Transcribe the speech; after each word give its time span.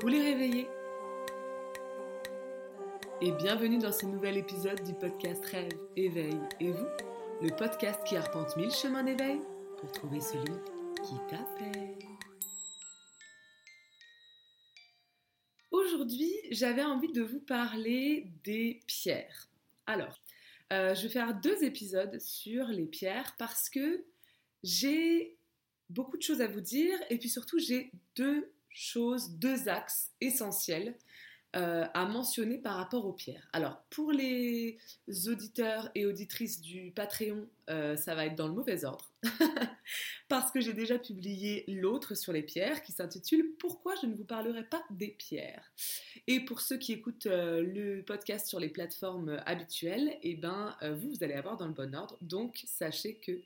Vous 0.00 0.06
les 0.06 0.22
réveillez 0.22 0.68
Et 3.20 3.32
bienvenue 3.32 3.78
dans 3.78 3.90
ce 3.90 4.06
nouvel 4.06 4.36
épisode 4.36 4.80
du 4.84 4.94
podcast 4.94 5.44
Rêve, 5.46 5.72
Éveil 5.96 6.38
et 6.60 6.70
vous, 6.70 6.86
le 7.42 7.50
podcast 7.56 8.04
qui 8.06 8.14
arpente 8.14 8.56
mille 8.56 8.70
chemins 8.70 9.02
d'éveil 9.02 9.40
pour 9.78 9.90
trouver 9.90 10.20
celui 10.20 10.54
qui 11.02 11.14
t'appelle. 11.28 11.98
Aujourd'hui, 15.72 16.32
j'avais 16.52 16.84
envie 16.84 17.10
de 17.10 17.22
vous 17.22 17.40
parler 17.40 18.30
des 18.44 18.78
pierres. 18.86 19.48
Alors, 19.86 20.22
euh, 20.72 20.94
je 20.94 21.02
vais 21.02 21.12
faire 21.12 21.34
deux 21.34 21.64
épisodes 21.64 22.20
sur 22.20 22.68
les 22.68 22.86
pierres 22.86 23.34
parce 23.36 23.68
que 23.68 24.04
j'ai 24.62 25.36
beaucoup 25.90 26.16
de 26.16 26.22
choses 26.22 26.40
à 26.40 26.46
vous 26.46 26.60
dire 26.60 26.96
et 27.10 27.18
puis 27.18 27.28
surtout 27.28 27.58
j'ai 27.58 27.90
deux 28.14 28.52
choses, 28.70 29.30
deux 29.38 29.68
axes 29.68 30.10
essentiels 30.20 30.96
euh, 31.56 31.86
à 31.94 32.04
mentionner 32.04 32.58
par 32.58 32.76
rapport 32.76 33.06
aux 33.06 33.14
pierres. 33.14 33.48
Alors 33.54 33.82
pour 33.88 34.12
les 34.12 34.78
auditeurs 35.28 35.90
et 35.94 36.04
auditrices 36.04 36.60
du 36.60 36.92
Patreon, 36.94 37.48
euh, 37.70 37.96
ça 37.96 38.14
va 38.14 38.26
être 38.26 38.34
dans 38.34 38.48
le 38.48 38.52
mauvais 38.52 38.84
ordre 38.84 39.10
parce 40.28 40.52
que 40.52 40.60
j'ai 40.60 40.74
déjà 40.74 40.98
publié 40.98 41.64
l'autre 41.66 42.14
sur 42.14 42.34
les 42.34 42.42
pierres 42.42 42.82
qui 42.82 42.92
s'intitule 42.92 43.54
Pourquoi 43.58 43.94
je 44.02 44.06
ne 44.06 44.14
vous 44.14 44.26
parlerai 44.26 44.62
pas 44.62 44.84
des 44.90 45.08
pierres? 45.08 45.72
Et 46.26 46.44
pour 46.44 46.60
ceux 46.60 46.76
qui 46.76 46.92
écoutent 46.92 47.24
euh, 47.24 47.62
le 47.62 48.02
podcast 48.02 48.46
sur 48.46 48.60
les 48.60 48.68
plateformes 48.68 49.40
habituelles, 49.46 50.18
eh 50.22 50.36
ben 50.36 50.76
vous 50.82 51.08
vous 51.12 51.24
allez 51.24 51.32
avoir 51.32 51.56
dans 51.56 51.66
le 51.66 51.72
bon 51.72 51.94
ordre. 51.94 52.18
Donc 52.20 52.62
sachez 52.66 53.14
que 53.16 53.40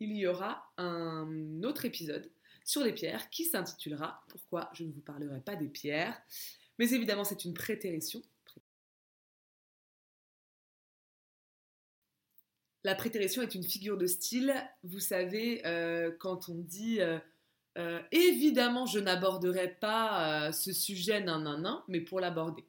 il 0.00 0.16
y 0.16 0.26
aura 0.26 0.72
un 0.78 1.62
autre 1.64 1.84
épisode 1.84 2.30
sur 2.68 2.84
les 2.84 2.92
pierres 2.92 3.30
qui 3.30 3.46
s'intitulera 3.46 4.22
Pourquoi 4.28 4.68
je 4.74 4.84
ne 4.84 4.92
vous 4.92 5.00
parlerai 5.00 5.40
pas 5.40 5.56
des 5.56 5.68
pierres? 5.68 6.20
Mais 6.78 6.92
évidemment, 6.92 7.24
c'est 7.24 7.46
une 7.46 7.54
prétérition. 7.54 8.22
La 12.84 12.94
prétérition 12.94 13.40
est 13.40 13.54
une 13.54 13.64
figure 13.64 13.96
de 13.96 14.06
style. 14.06 14.54
Vous 14.84 15.00
savez, 15.00 15.66
euh, 15.66 16.12
quand 16.18 16.50
on 16.50 16.56
dit 16.56 17.00
euh, 17.00 17.18
euh, 17.78 18.02
évidemment, 18.12 18.84
je 18.84 18.98
n'aborderai 18.98 19.76
pas 19.80 20.52
ce 20.52 20.72
sujet, 20.74 21.22
nan, 21.22 21.44
nan, 21.44 21.62
nan, 21.62 21.78
mais 21.88 22.02
pour 22.02 22.20
l'aborder. 22.20 22.66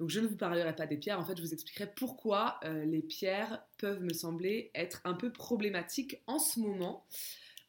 Donc 0.00 0.08
je 0.08 0.20
ne 0.20 0.26
vous 0.26 0.36
parlerai 0.36 0.74
pas 0.74 0.86
des 0.86 0.96
pierres, 0.96 1.20
en 1.20 1.24
fait 1.24 1.36
je 1.36 1.42
vous 1.42 1.54
expliquerai 1.54 1.90
pourquoi 1.94 2.60
les 2.84 3.00
pierres 3.00 3.64
peuvent 3.78 4.02
me 4.02 4.12
sembler 4.12 4.70
être 4.74 5.00
un 5.04 5.14
peu 5.14 5.32
problématiques 5.32 6.22
en 6.26 6.38
ce 6.38 6.60
moment, 6.60 7.06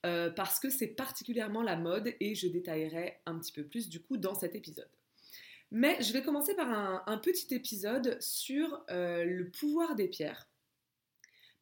euh, 0.08 0.30
parce 0.30 0.60
que 0.60 0.70
c'est 0.70 0.88
particulièrement 0.88 1.62
la 1.62 1.76
mode 1.76 2.14
et 2.20 2.36
je 2.36 2.48
détaillerai 2.48 3.20
un 3.26 3.38
petit 3.38 3.52
peu 3.52 3.64
plus 3.64 3.90
du 3.90 4.02
coup 4.02 4.18
dans 4.18 4.36
cet 4.36 4.56
épisode. 4.56 4.90
Mais 5.72 6.02
je 6.02 6.14
vais 6.14 6.22
commencer 6.22 6.56
par 6.56 6.70
un, 6.70 7.18
petit 7.18 7.54
épisode 7.54 8.18
sur 8.22 8.86
euh, 8.90 9.26
le 9.26 9.50
pouvoir 9.50 9.96
des 9.96 10.08
pierres, 10.08 10.48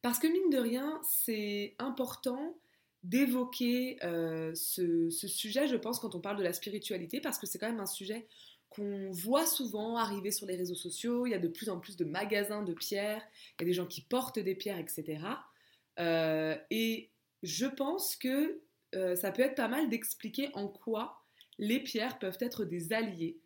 parce 0.00 0.20
que 0.20 0.28
mine 0.28 0.50
de 0.50 0.58
rien 0.58 1.00
c'est 1.02 1.74
important 1.78 2.56
d'évoquer 3.02 3.98
ce, 4.02 5.10
ce, 5.10 5.28
sujet, 5.28 5.68
je 5.68 5.76
pense, 5.76 6.00
quand 6.00 6.16
on 6.16 6.20
parle 6.20 6.38
de 6.38 6.42
la 6.42 6.52
spiritualité, 6.52 7.20
parce 7.20 7.38
que 7.38 7.46
c'est 7.46 7.58
quand 7.58 7.68
même 7.68 7.78
un 7.78 7.86
sujet 7.86 8.26
qu'on 8.68 9.10
voit 9.10 9.46
souvent 9.46 9.96
arriver 9.96 10.30
sur 10.30 10.46
les 10.46 10.56
réseaux 10.56 10.74
sociaux. 10.74 11.26
Il 11.26 11.30
y 11.30 11.34
a 11.34 11.38
de 11.38 11.48
plus 11.48 11.68
en 11.68 11.78
plus 11.78 11.96
de 11.96 12.04
magasins 12.04 12.62
de 12.62 12.74
pierres, 12.74 13.22
il 13.58 13.62
y 13.62 13.64
a 13.64 13.66
des 13.66 13.72
gens 13.72 13.86
qui 13.86 14.00
portent 14.00 14.38
des 14.38 14.54
pierres, 14.54 14.78
etc. 14.78 15.18
Euh, 15.98 16.56
et 16.70 17.10
je 17.46 17.66
pense 17.66 18.16
que 18.16 18.60
euh, 18.94 19.16
ça 19.16 19.32
peut 19.32 19.42
être 19.42 19.54
pas 19.54 19.68
mal 19.68 19.88
d'expliquer 19.88 20.50
en 20.54 20.68
quoi 20.68 21.22
les 21.58 21.80
pierres 21.80 22.18
peuvent 22.18 22.38
être 22.40 22.64
des 22.64 22.92
alliés 22.92 23.40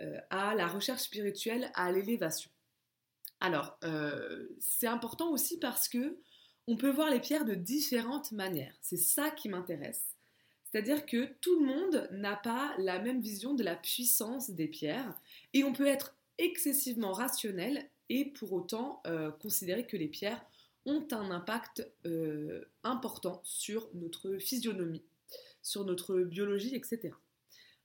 euh, 0.00 0.18
à 0.30 0.54
la 0.54 0.66
recherche 0.66 1.02
spirituelle, 1.02 1.70
à 1.74 1.90
l'élévation. 1.90 2.50
Alors, 3.40 3.78
c'est 4.58 4.86
important 4.86 5.30
aussi 5.30 5.58
parce 5.58 5.88
que 5.88 6.18
on 6.66 6.76
peut 6.76 6.90
voir 6.90 7.10
les 7.10 7.20
pierres 7.20 7.44
de 7.44 7.54
différentes 7.54 8.32
manières. 8.32 8.74
C'est 8.80 8.96
ça 8.96 9.30
qui 9.30 9.50
m'intéresse. 9.50 10.16
C'est-à-dire 10.64 11.06
que 11.06 11.26
tout 11.40 11.60
le 11.60 11.66
monde 11.66 12.08
n'a 12.12 12.36
pas 12.36 12.74
la 12.78 12.98
même 12.98 13.20
vision 13.20 13.54
de 13.54 13.62
la 13.62 13.76
puissance 13.76 14.50
des 14.50 14.66
pierres 14.68 15.14
et 15.54 15.64
on 15.64 15.72
peut 15.72 15.86
être 15.86 16.16
excessivement 16.38 17.12
rationnel 17.12 17.88
et 18.08 18.26
pour 18.26 18.52
autant 18.52 19.00
euh, 19.06 19.30
considérer 19.30 19.86
que 19.86 19.96
les 19.96 20.08
pierres 20.08 20.44
ont 20.86 21.06
un 21.10 21.30
impact 21.30 21.86
euh, 22.06 22.64
important 22.82 23.40
sur 23.44 23.88
notre 23.94 24.38
physionomie, 24.38 25.04
sur 25.62 25.84
notre 25.84 26.20
biologie, 26.20 26.74
etc. 26.74 27.10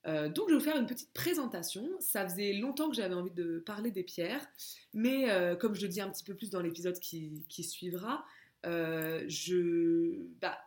Euh, 0.07 0.29
donc 0.29 0.49
je 0.49 0.53
vais 0.53 0.59
vous 0.59 0.65
faire 0.65 0.77
une 0.77 0.87
petite 0.87 1.13
présentation. 1.13 1.87
Ça 1.99 2.27
faisait 2.27 2.53
longtemps 2.53 2.89
que 2.89 2.95
j'avais 2.95 3.15
envie 3.15 3.31
de 3.31 3.59
parler 3.59 3.91
des 3.91 4.03
pierres, 4.03 4.45
mais 4.93 5.27
comme 5.59 5.75
je 5.75 5.81
le 5.81 5.87
dis 5.89 6.01
un 6.01 6.09
petit 6.09 6.23
peu 6.23 6.35
plus 6.35 6.49
dans 6.49 6.61
l'épisode 6.61 6.99
qui, 6.99 7.63
suivra, 7.63 8.25
euh, 8.65 9.23
je 9.27 10.27
bah, 10.39 10.59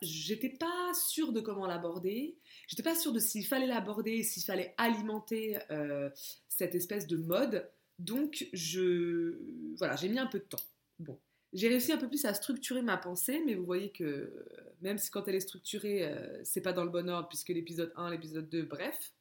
pas 0.59 0.95
sûre 0.95 1.33
de 1.33 1.41
comment 1.41 1.67
l'aborder. 1.67 2.37
J'étais 2.67 2.83
pas 2.83 2.97
sûre 2.97 3.13
de 3.13 3.21
s'il 3.21 3.47
fallait 3.47 3.67
l'aborder, 3.67 4.23
s'il 4.23 4.43
fallait 4.43 4.75
alimenter 4.79 5.59
euh, 5.71 6.11
cette 6.49 6.75
espèce 6.75 7.07
de 7.07 7.17
mode. 7.17 7.71
Donc 8.01 8.49
je 8.53 9.39
voilà, 9.77 9.95
j'ai 9.97 10.09
mis 10.09 10.19
un 10.19 10.27
peu 10.27 10.41
de 10.41 10.45
temps. 10.45 10.63
Bon, 10.99 11.19
j'ai 11.55 11.69
réussi 11.69 11.93
un 11.93 11.97
peu 11.97 12.09
plus 12.09 12.25
à 12.25 12.35
structurer 12.35 12.83
ma 12.83 12.97
pensée, 12.97 13.43
mais 13.47 13.55
vous 13.55 13.65
voyez 13.65 13.91
que 13.91 14.45
même 14.83 14.99
si 14.99 15.11
quand 15.11 15.27
elle 15.29 15.37
est 15.37 15.41
structurée, 15.41 16.05
euh, 16.05 16.41
c'est 16.45 16.61
pas 16.61 16.73
dans 16.73 16.85
le 16.85 16.91
bon 16.91 17.09
ordre 17.09 17.29
puisque 17.29 17.49
l'épisode 17.49 17.93
1, 17.97 18.11
l'épisode 18.11 18.49
2, 18.51 18.63
bref. 18.65 19.13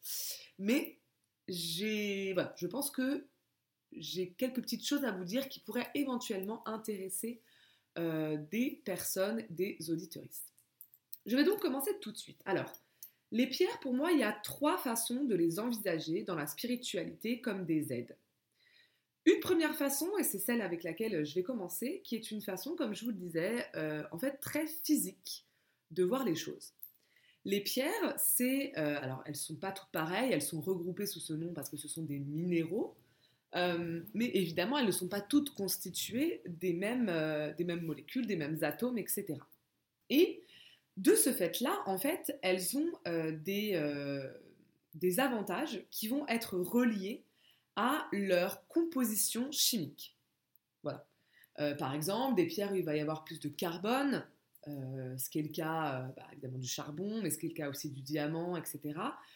Mais 0.59 0.97
j'ai 1.47 2.33
voilà, 2.33 2.53
je 2.57 2.67
pense 2.67 2.89
que 2.89 3.27
j'ai 3.91 4.31
quelques 4.31 4.61
petites 4.61 4.85
choses 4.85 5.05
à 5.05 5.11
vous 5.11 5.23
dire 5.23 5.47
qui 5.47 5.59
pourraient 5.59 5.91
éventuellement 5.93 6.67
intéresser 6.67 7.39
euh, 7.99 8.37
des 8.51 8.81
personnes, 8.83 9.43
des 9.51 9.77
auditoristes. 9.89 10.51
Je 11.27 11.37
vais 11.37 11.43
donc 11.43 11.59
commencer 11.59 11.91
tout 12.01 12.11
de 12.11 12.17
suite. 12.17 12.41
Alors, 12.45 12.71
les 13.31 13.47
pierres, 13.47 13.79
pour 13.79 13.93
moi, 13.93 14.11
il 14.11 14.19
y 14.19 14.23
a 14.23 14.31
trois 14.31 14.77
façons 14.77 15.23
de 15.23 15.35
les 15.35 15.59
envisager 15.59 16.23
dans 16.23 16.35
la 16.35 16.47
spiritualité 16.47 17.41
comme 17.41 17.65
des 17.65 17.93
aides. 17.93 18.17
Une 19.25 19.39
première 19.39 19.75
façon, 19.75 20.09
et 20.19 20.23
c'est 20.23 20.39
celle 20.39 20.61
avec 20.61 20.83
laquelle 20.83 21.25
je 21.25 21.35
vais 21.35 21.43
commencer, 21.43 22.01
qui 22.03 22.15
est 22.15 22.31
une 22.31 22.41
façon, 22.41 22.75
comme 22.75 22.93
je 22.93 23.05
vous 23.05 23.11
le 23.11 23.17
disais, 23.17 23.65
euh, 23.75 24.03
en 24.11 24.17
fait 24.17 24.37
très 24.37 24.67
physique 24.67 25.45
de 25.91 26.03
voir 26.03 26.25
les 26.25 26.35
choses. 26.35 26.73
Les 27.45 27.61
pierres, 27.61 28.15
c'est, 28.17 28.77
euh, 28.77 28.97
alors 29.01 29.21
elles 29.25 29.35
sont 29.35 29.55
pas 29.55 29.71
toutes 29.71 29.91
pareilles, 29.91 30.31
elles 30.31 30.41
sont 30.41 30.61
regroupées 30.61 31.05
sous 31.05 31.19
ce 31.19 31.33
nom 31.33 31.53
parce 31.53 31.69
que 31.69 31.77
ce 31.77 31.87
sont 31.87 32.03
des 32.03 32.19
minéraux, 32.19 32.95
euh, 33.55 34.01
mais 34.13 34.31
évidemment, 34.33 34.77
elles 34.77 34.85
ne 34.85 34.91
sont 34.91 35.07
pas 35.07 35.21
toutes 35.21 35.51
constituées 35.51 36.41
des 36.47 36.73
mêmes, 36.73 37.09
euh, 37.09 37.53
molécules, 37.81 38.25
des 38.25 38.35
mêmes 38.35 38.57
atomes, 38.61 38.97
etc. 38.97 39.39
Et 40.09 40.41
de 40.97 41.15
ce 41.15 41.31
fait-là, 41.31 41.81
en 41.85 41.97
fait, 41.97 42.37
elles 42.41 42.77
ont 42.77 42.91
euh, 43.07 43.31
des, 43.31 43.79
des 44.95 45.19
avantages 45.19 45.83
qui 45.91 46.07
vont 46.07 46.27
être 46.27 46.57
reliés 46.57 47.23
à 47.75 48.07
leur 48.11 48.67
composition 48.67 49.51
chimique. 49.51 50.17
Voilà. 50.83 51.07
par 51.77 51.93
exemple, 51.93 52.35
des 52.35 52.45
pierres 52.45 52.71
où 52.71 52.75
il 52.75 52.83
va 52.83 52.95
y 52.95 52.99
avoir 52.99 53.23
plus 53.23 53.39
de 53.39 53.47
carbone, 53.47 54.25
euh, 54.69 55.17
ce 55.17 55.29
qui 55.29 55.39
est 55.39 55.41
le 55.41 55.49
cas 55.49 56.03
euh, 56.03 56.07
bah, 56.15 56.25
évidemment 56.31 56.57
du 56.57 56.67
charbon, 56.67 57.21
mais 57.21 57.29
ce 57.29 57.37
qui 57.37 57.47
est 57.47 57.49
le 57.49 57.55
cas 57.55 57.69
aussi 57.69 57.89
du 57.89 58.01
diamant, 58.01 58.55
etc. 58.55 58.79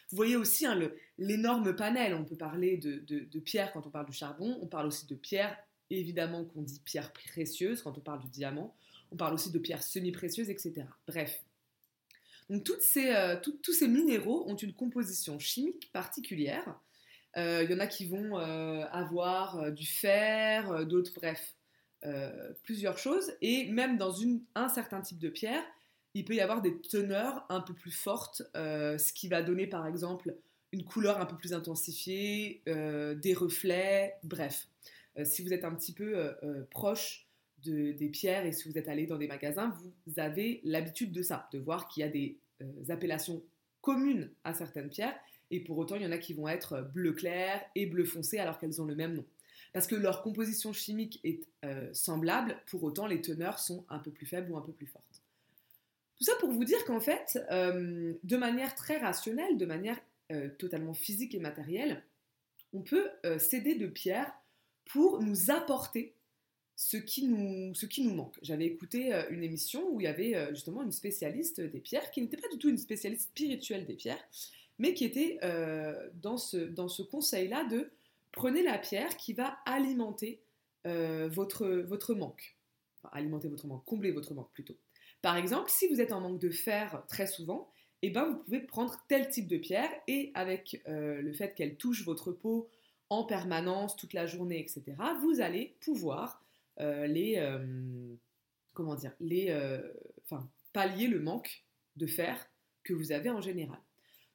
Vous 0.09 0.15
voyez 0.15 0.37
aussi 0.37 0.65
hein, 0.65 0.79
l'énorme 1.17 1.75
panel. 1.75 2.13
On 2.13 2.23
peut 2.23 2.37
parler 2.37 2.77
de, 2.77 2.99
de, 2.99 3.39
pierre 3.39 3.73
quand 3.73 3.85
on 3.85 3.89
parle 3.89 4.05
du 4.05 4.13
charbon, 4.13 4.57
on 4.61 4.67
parle 4.67 4.87
aussi 4.87 5.05
de 5.05 5.15
pierre, 5.15 5.57
évidemment 5.89 6.45
qu'on 6.45 6.61
dit 6.61 6.79
pierre 6.79 7.11
précieuse 7.11 7.81
quand 7.81 7.97
on 7.97 8.01
parle 8.01 8.21
du 8.21 8.29
diamant, 8.29 8.73
on 9.11 9.17
parle 9.17 9.33
aussi 9.33 9.51
de 9.51 9.59
pierres 9.59 9.83
semi-précieuses, 9.83 10.49
etc. 10.49 10.85
Bref. 11.07 11.43
Donc 12.49 12.65
euh, 12.95 13.35
tous 13.41 13.73
ces 13.73 13.87
minéraux 13.89 14.49
ont 14.49 14.55
une 14.55 14.73
composition 14.73 15.39
chimique 15.39 15.91
particulière. 15.91 16.79
Il 17.35 17.67
y 17.69 17.73
en 17.73 17.79
a 17.79 17.87
qui 17.87 18.07
vont 18.07 18.37
avoir 18.37 19.71
du 19.71 19.85
fer, 19.85 20.85
d'autres, 20.85 21.11
bref, 21.15 21.55
euh, 22.05 22.53
plusieurs 22.61 22.99
choses, 22.99 23.33
et 23.41 23.71
même 23.71 23.97
dans 23.97 24.13
un 24.53 24.69
certain 24.69 25.01
type 25.01 25.17
de 25.17 25.29
pierre, 25.29 25.63
il 26.13 26.25
peut 26.25 26.35
y 26.35 26.41
avoir 26.41 26.61
des 26.61 26.79
teneurs 26.79 27.43
un 27.49 27.59
peu 27.59 27.73
plus 27.73 27.91
fortes, 27.91 28.43
euh, 28.55 28.99
ce 28.99 29.11
qui 29.11 29.27
va 29.27 29.41
donner 29.41 29.65
par 29.65 29.87
exemple 29.87 30.35
une 30.71 30.83
couleur 30.83 31.19
un 31.19 31.25
peu 31.25 31.35
plus 31.35 31.53
intensifiée, 31.53 32.61
euh, 32.67 33.15
des 33.15 33.33
reflets, 33.33 34.13
bref. 34.23 34.67
si 35.23 35.41
vous 35.41 35.53
êtes 35.53 35.65
un 35.65 35.73
petit 35.73 35.91
peu 35.91 36.35
proche 36.69 37.27
de, 37.63 37.93
des 37.93 38.09
pierres 38.09 38.45
et 38.45 38.51
si 38.51 38.69
vous 38.69 38.77
êtes 38.77 38.87
allé 38.87 39.07
dans 39.07 39.17
des 39.17 39.27
magasins, 39.27 39.75
vous 40.05 40.19
avez 40.19 40.61
l'habitude 40.63 41.11
de 41.11 41.23
ça, 41.23 41.49
de 41.51 41.57
voir 41.57 41.87
qu'il 41.87 42.01
y 42.01 42.03
a 42.03 42.09
des 42.09 42.37
appellations 42.89 43.41
communes 43.81 44.29
à 44.43 44.53
certaines 44.53 44.89
pierres, 44.89 45.17
et 45.51 45.59
pour 45.59 45.77
autant 45.77 45.95
il 45.95 46.03
y 46.03 46.05
en 46.05 46.11
a 46.11 46.17
qui 46.17 46.33
vont 46.33 46.47
être 46.47 46.81
bleu 46.93 47.13
clair 47.13 47.61
et 47.75 47.85
bleu 47.85 48.05
foncé 48.05 48.39
alors 48.39 48.59
qu'elles 48.59 48.81
ont 48.81 48.85
le 48.85 48.95
même 48.95 49.13
nom 49.13 49.25
parce 49.73 49.87
que 49.87 49.95
leur 49.95 50.23
composition 50.23 50.73
chimique 50.73 51.19
est 51.23 51.47
euh, 51.63 51.87
semblable, 51.93 52.57
pour 52.65 52.83
autant 52.83 53.05
les 53.05 53.21
teneurs 53.21 53.59
sont 53.59 53.85
un 53.89 53.99
peu 53.99 54.11
plus 54.11 54.25
faibles 54.25 54.51
ou 54.51 54.57
un 54.57 54.61
peu 54.61 54.71
plus 54.71 54.87
fortes. 54.87 55.21
Tout 56.17 56.23
ça 56.23 56.33
pour 56.39 56.51
vous 56.51 56.63
dire 56.63 56.83
qu'en 56.85 56.99
fait, 56.99 57.39
euh, 57.51 58.13
de 58.23 58.37
manière 58.37 58.73
très 58.73 58.97
rationnelle, 58.97 59.57
de 59.57 59.65
manière 59.65 59.99
totalement 60.57 60.93
physique 60.93 61.33
et 61.35 61.39
matériel, 61.39 62.03
on 62.73 62.81
peut 62.81 63.09
s'aider 63.37 63.75
de 63.75 63.87
pierres 63.87 64.33
pour 64.83 65.21
nous 65.21 65.51
apporter 65.51 66.15
ce 66.75 66.97
qui 66.97 67.29
nous, 67.29 67.73
ce 67.73 67.85
qui 67.85 68.01
nous 68.01 68.13
manque. 68.13 68.37
J'avais 68.41 68.65
écouté 68.65 69.13
une 69.29 69.41
émission 69.41 69.87
où 69.89 70.01
il 70.01 70.03
y 70.03 70.07
avait 70.07 70.49
justement 70.49 70.83
une 70.83 70.91
spécialiste 70.91 71.61
des 71.61 71.79
pierres, 71.79 72.11
qui 72.11 72.21
n'était 72.21 72.35
pas 72.35 72.49
du 72.51 72.57
tout 72.57 72.67
une 72.67 72.77
spécialiste 72.77 73.29
spirituelle 73.29 73.85
des 73.85 73.93
pierres, 73.93 74.21
mais 74.79 74.93
qui 74.93 75.05
était 75.05 75.39
dans 76.15 76.37
ce, 76.37 76.57
dans 76.57 76.87
ce 76.87 77.01
conseil-là 77.01 77.63
de 77.65 77.89
prenez 78.31 78.63
la 78.63 78.77
pierre 78.77 79.17
qui 79.17 79.33
va 79.33 79.57
alimenter 79.65 80.39
votre, 80.85 81.67
votre 81.67 82.13
manque. 82.13 82.55
Enfin, 82.97 83.09
alimenter 83.13 83.47
votre 83.47 83.67
manque, 83.67 83.83
combler 83.85 84.11
votre 84.11 84.33
manque 84.33 84.51
plutôt. 84.53 84.75
Par 85.21 85.35
exemple, 85.37 85.69
si 85.69 85.87
vous 85.87 85.99
êtes 85.99 86.11
en 86.11 86.21
manque 86.21 86.39
de 86.39 86.49
fer 86.49 87.03
très 87.07 87.27
souvent, 87.27 87.69
eh 88.03 88.09
ben, 88.09 88.25
vous 88.25 88.37
pouvez 88.37 88.59
prendre 88.59 88.95
tel 89.07 89.27
type 89.29 89.47
de 89.47 89.57
pierre 89.57 89.89
et 90.07 90.31
avec 90.35 90.81
le 90.85 91.33
fait 91.33 91.53
qu'elle 91.55 91.75
touche 91.75 92.05
votre 92.05 92.31
peau 92.31 92.69
en 93.09 93.23
permanence, 93.23 93.95
toute 93.95 94.13
la 94.13 94.25
journée, 94.25 94.59
etc., 94.59 94.95
vous 95.21 95.41
allez 95.41 95.75
pouvoir 95.81 96.43
euh, 96.79 97.07
les, 97.07 97.37
euh, 97.37 98.15
comment 98.73 98.95
dire, 98.95 99.13
les, 99.19 99.47
euh, 99.49 99.81
pallier 100.73 101.07
le 101.07 101.19
manque 101.19 101.63
de 101.95 102.05
fer 102.05 102.49
que 102.83 102.93
vous 102.93 103.11
avez 103.11 103.29
en 103.29 103.41
général. 103.41 103.79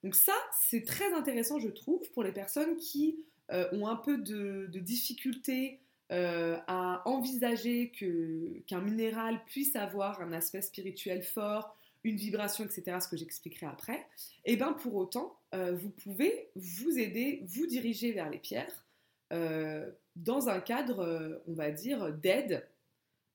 Donc 0.03 0.15
ça, 0.15 0.35
c'est 0.61 0.85
très 0.85 1.13
intéressant, 1.15 1.59
je 1.59 1.69
trouve, 1.69 2.11
pour 2.13 2.23
les 2.23 2.33
personnes 2.33 2.77
qui 2.77 3.25
ont 3.51 3.87
un 3.87 3.97
peu 3.97 4.19
de, 4.19 4.67
difficulté 4.79 5.81
à 6.11 7.03
envisager 7.05 7.93
qu'un 8.67 8.81
minéral 8.81 9.41
puisse 9.47 9.77
avoir 9.77 10.21
un 10.21 10.33
aspect 10.33 10.63
spirituel 10.63 11.23
fort, 11.23 11.77
une 12.05 12.17
vibration, 12.17 12.65
etc., 12.65 12.99
ce 13.01 13.09
que 13.09 13.17
j'expliquerai 13.17 13.67
après, 13.67 14.07
et 14.45 14.55
eh 14.55 14.57
bien 14.57 14.73
pour 14.73 14.95
autant, 14.97 15.37
euh, 15.55 15.75
vous 15.75 15.91
pouvez 15.91 16.51
vous 16.57 16.99
aider, 16.99 17.45
vous 17.47 17.67
diriger 17.67 18.13
vers 18.13 18.29
les 18.29 18.39
pierres 18.39 18.87
euh, 19.33 19.91
dans 20.17 20.49
un 20.49 20.61
cadre, 20.61 21.01
euh, 21.01 21.39
on 21.47 21.53
va 21.53 21.71
dire, 21.71 22.13
d'aide. 22.13 22.67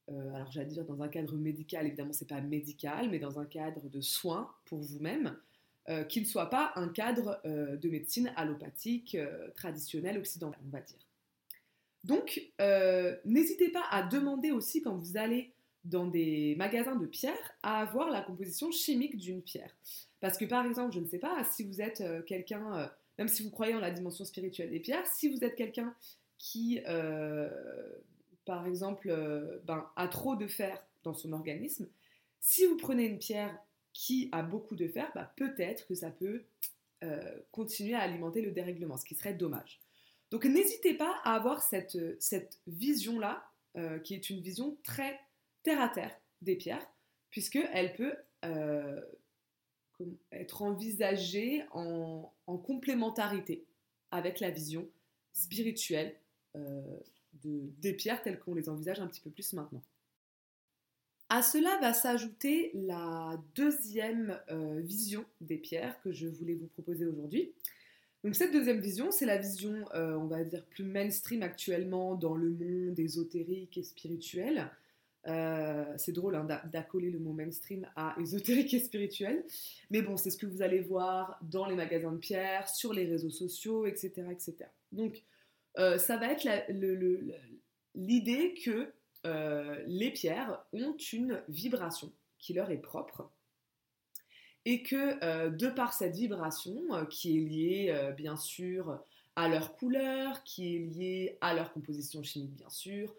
alors 0.09 0.51
j'allais 0.51 0.67
dire 0.67 0.85
dans 0.85 1.01
un 1.01 1.07
cadre 1.07 1.35
médical, 1.35 1.87
évidemment 1.87 2.13
c'est 2.13 2.27
pas 2.27 2.41
médical, 2.41 3.09
mais 3.09 3.19
dans 3.19 3.39
un 3.39 3.45
cadre 3.45 3.89
de 3.89 4.01
soins 4.01 4.53
pour 4.65 4.79
vous-même, 4.79 5.37
qui 6.09 6.19
ne 6.19 6.25
soit 6.25 6.49
pas 6.49 6.73
un 6.75 6.89
cadre 6.89 7.39
de 7.45 7.89
médecine 7.89 8.31
allopathique 8.35 9.17
traditionnelle 9.55 10.17
occidentale, 10.17 10.59
on 10.65 10.69
va 10.69 10.81
dire. 10.81 10.97
Donc, 12.03 12.41
n'hésitez 13.25 13.69
pas 13.69 13.85
à 13.89 14.03
demander 14.03 14.51
aussi 14.51 14.81
quand 14.81 14.95
vous 14.95 15.17
allez 15.17 15.53
dans 15.87 16.05
des 16.05 16.55
magasins 16.57 16.95
de 16.95 17.05
pierres 17.05 17.51
à 17.63 17.79
avoir 17.81 18.09
la 18.09 18.21
composition 18.21 18.71
chimique 18.71 19.17
d'une 19.17 19.41
pierre. 19.41 19.75
Parce 20.19 20.37
que 20.37 20.45
par 20.45 20.65
exemple, 20.65 20.93
je 20.93 20.99
ne 20.99 21.05
sais 21.05 21.19
pas 21.19 21.43
si 21.43 21.63
vous 21.63 21.81
êtes 21.81 22.01
euh, 22.01 22.21
quelqu'un, 22.21 22.75
euh, 22.75 22.87
même 23.17 23.27
si 23.27 23.43
vous 23.43 23.51
croyez 23.51 23.73
en 23.73 23.79
la 23.79 23.91
dimension 23.91 24.25
spirituelle 24.25 24.69
des 24.69 24.79
pierres, 24.79 25.05
si 25.07 25.29
vous 25.29 25.43
êtes 25.43 25.55
quelqu'un 25.55 25.95
qui, 26.37 26.81
euh, 26.87 27.49
par 28.45 28.67
exemple, 28.67 29.09
ben, 29.65 29.85
a 29.95 30.07
trop 30.07 30.35
de 30.35 30.47
fer 30.47 30.83
dans 31.03 31.13
son 31.13 31.33
organisme, 31.33 31.87
si 32.39 32.65
vous 32.65 32.77
prenez 32.77 33.05
une 33.05 33.17
pierre 33.17 33.57
qui 33.97 34.29
a 34.31 34.43
beaucoup 34.43 34.75
de 34.75 34.87
fer, 34.87 35.11
bah, 35.15 35.33
peut-être 35.35 35.87
que 35.87 35.95
ça 35.95 36.11
peut 36.11 36.43
continuer 37.51 37.93
à 37.93 38.01
alimenter 38.01 38.41
le 38.41 38.51
dérèglement, 38.51 38.97
ce 38.97 39.05
qui 39.05 39.13
serait 39.13 39.33
dommage. 39.33 39.79
Donc 40.31 40.45
n'hésitez 40.45 40.95
pas 40.95 41.15
à 41.23 41.35
avoir 41.35 41.61
cette, 41.61 41.97
cette 42.19 42.59
vision-là, 42.65 43.43
qui 44.03 44.15
est 44.15 44.29
une 44.29 44.41
vision 44.41 44.77
très 44.83 45.19
terre 45.63 45.81
à 45.81 45.89
terre 45.89 46.15
des 46.41 46.55
pierres, 46.55 46.87
puisqu'elle 47.29 47.93
peut 47.93 48.15
euh, 48.45 49.01
être 50.31 50.61
envisagée 50.61 51.65
en, 51.71 52.31
complémentarité 52.45 53.65
avec 54.11 54.39
la 54.39 54.51
vision 54.51 54.87
spirituelle 55.33 56.15
euh, 56.55 56.81
de, 57.43 57.71
des 57.79 57.93
pierres 57.93 58.21
telles 58.21 58.39
qu'on 58.39 58.53
les 58.53 58.69
envisage 58.69 58.99
un 58.99 59.07
petit 59.07 59.21
peu 59.21 59.29
plus 59.29 59.53
maintenant. 59.53 59.83
À 61.29 61.41
cela 61.41 61.77
va 61.81 61.93
s'ajouter 61.93 62.71
la 62.73 63.37
deuxième 63.55 64.39
euh, 64.49 64.79
vision 64.79 65.25
des 65.41 65.57
pierres 65.57 65.99
que 66.01 66.11
je 66.11 66.27
voulais 66.27 66.55
vous 66.55 66.67
proposer 66.67 67.05
aujourd'hui. 67.05 67.51
Donc 68.23 68.35
cette 68.35 68.51
deuxième 68.51 68.79
vision, 68.79 69.11
c'est 69.11 69.25
la 69.25 69.37
vision, 69.37 69.85
on 69.93 70.25
va 70.25 70.43
dire, 70.43 70.65
plus 70.65 70.83
mainstream 70.83 71.43
actuellement 71.43 72.15
dans 72.15 72.35
le 72.35 72.49
monde 72.49 72.97
ésotérique 72.99 73.77
et 73.77 73.83
spirituel, 73.83 74.69
euh, 75.27 75.83
c'est 75.97 76.13
drôle 76.13 76.35
hein, 76.35 76.47
d'accoler 76.71 77.09
le 77.09 77.19
mot 77.19 77.33
mainstream 77.33 77.87
à 77.95 78.15
ésotérique 78.21 78.73
et 78.73 78.79
spirituel. 78.79 79.43
Mais 79.89 80.01
bon, 80.01 80.17
c'est 80.17 80.29
ce 80.29 80.37
que 80.37 80.45
vous 80.45 80.61
allez 80.61 80.79
voir 80.79 81.37
dans 81.41 81.65
les 81.65 81.75
magasins 81.75 82.11
de 82.11 82.17
pierres, 82.17 82.67
sur 82.69 82.93
les 82.93 83.05
réseaux 83.05 83.29
sociaux, 83.29 83.85
etc. 83.85 84.23
etc. 84.31 84.55
Donc, 84.91 85.23
euh, 85.77 85.97
ça 85.97 86.17
va 86.17 86.31
être 86.31 86.47
l'idée 87.93 88.53
que 88.63 88.91
euh, 89.27 89.83
les 89.85 90.11
pierres 90.11 90.65
ont 90.73 90.95
une 91.13 91.41
vibration 91.47 92.11
qui 92.39 92.53
leur 92.53 92.71
est 92.71 92.81
propre 92.81 93.29
et 94.65 94.83
que 94.83 95.49
de 95.49 95.69
par 95.69 95.93
cette 95.93 96.15
vibration, 96.15 97.05
qui 97.09 97.37
est 97.37 97.41
liée 97.41 98.13
bien 98.17 98.35
sûr 98.35 99.01
à 99.37 99.47
leur 99.47 99.77
couleur, 99.77 100.43
qui 100.43 100.75
est 100.75 100.79
liée 100.79 101.37
à 101.39 101.53
leur 101.53 101.71
composition 101.71 102.21
chimique 102.21 102.57
bien 102.57 102.69
sûr, 102.69 103.15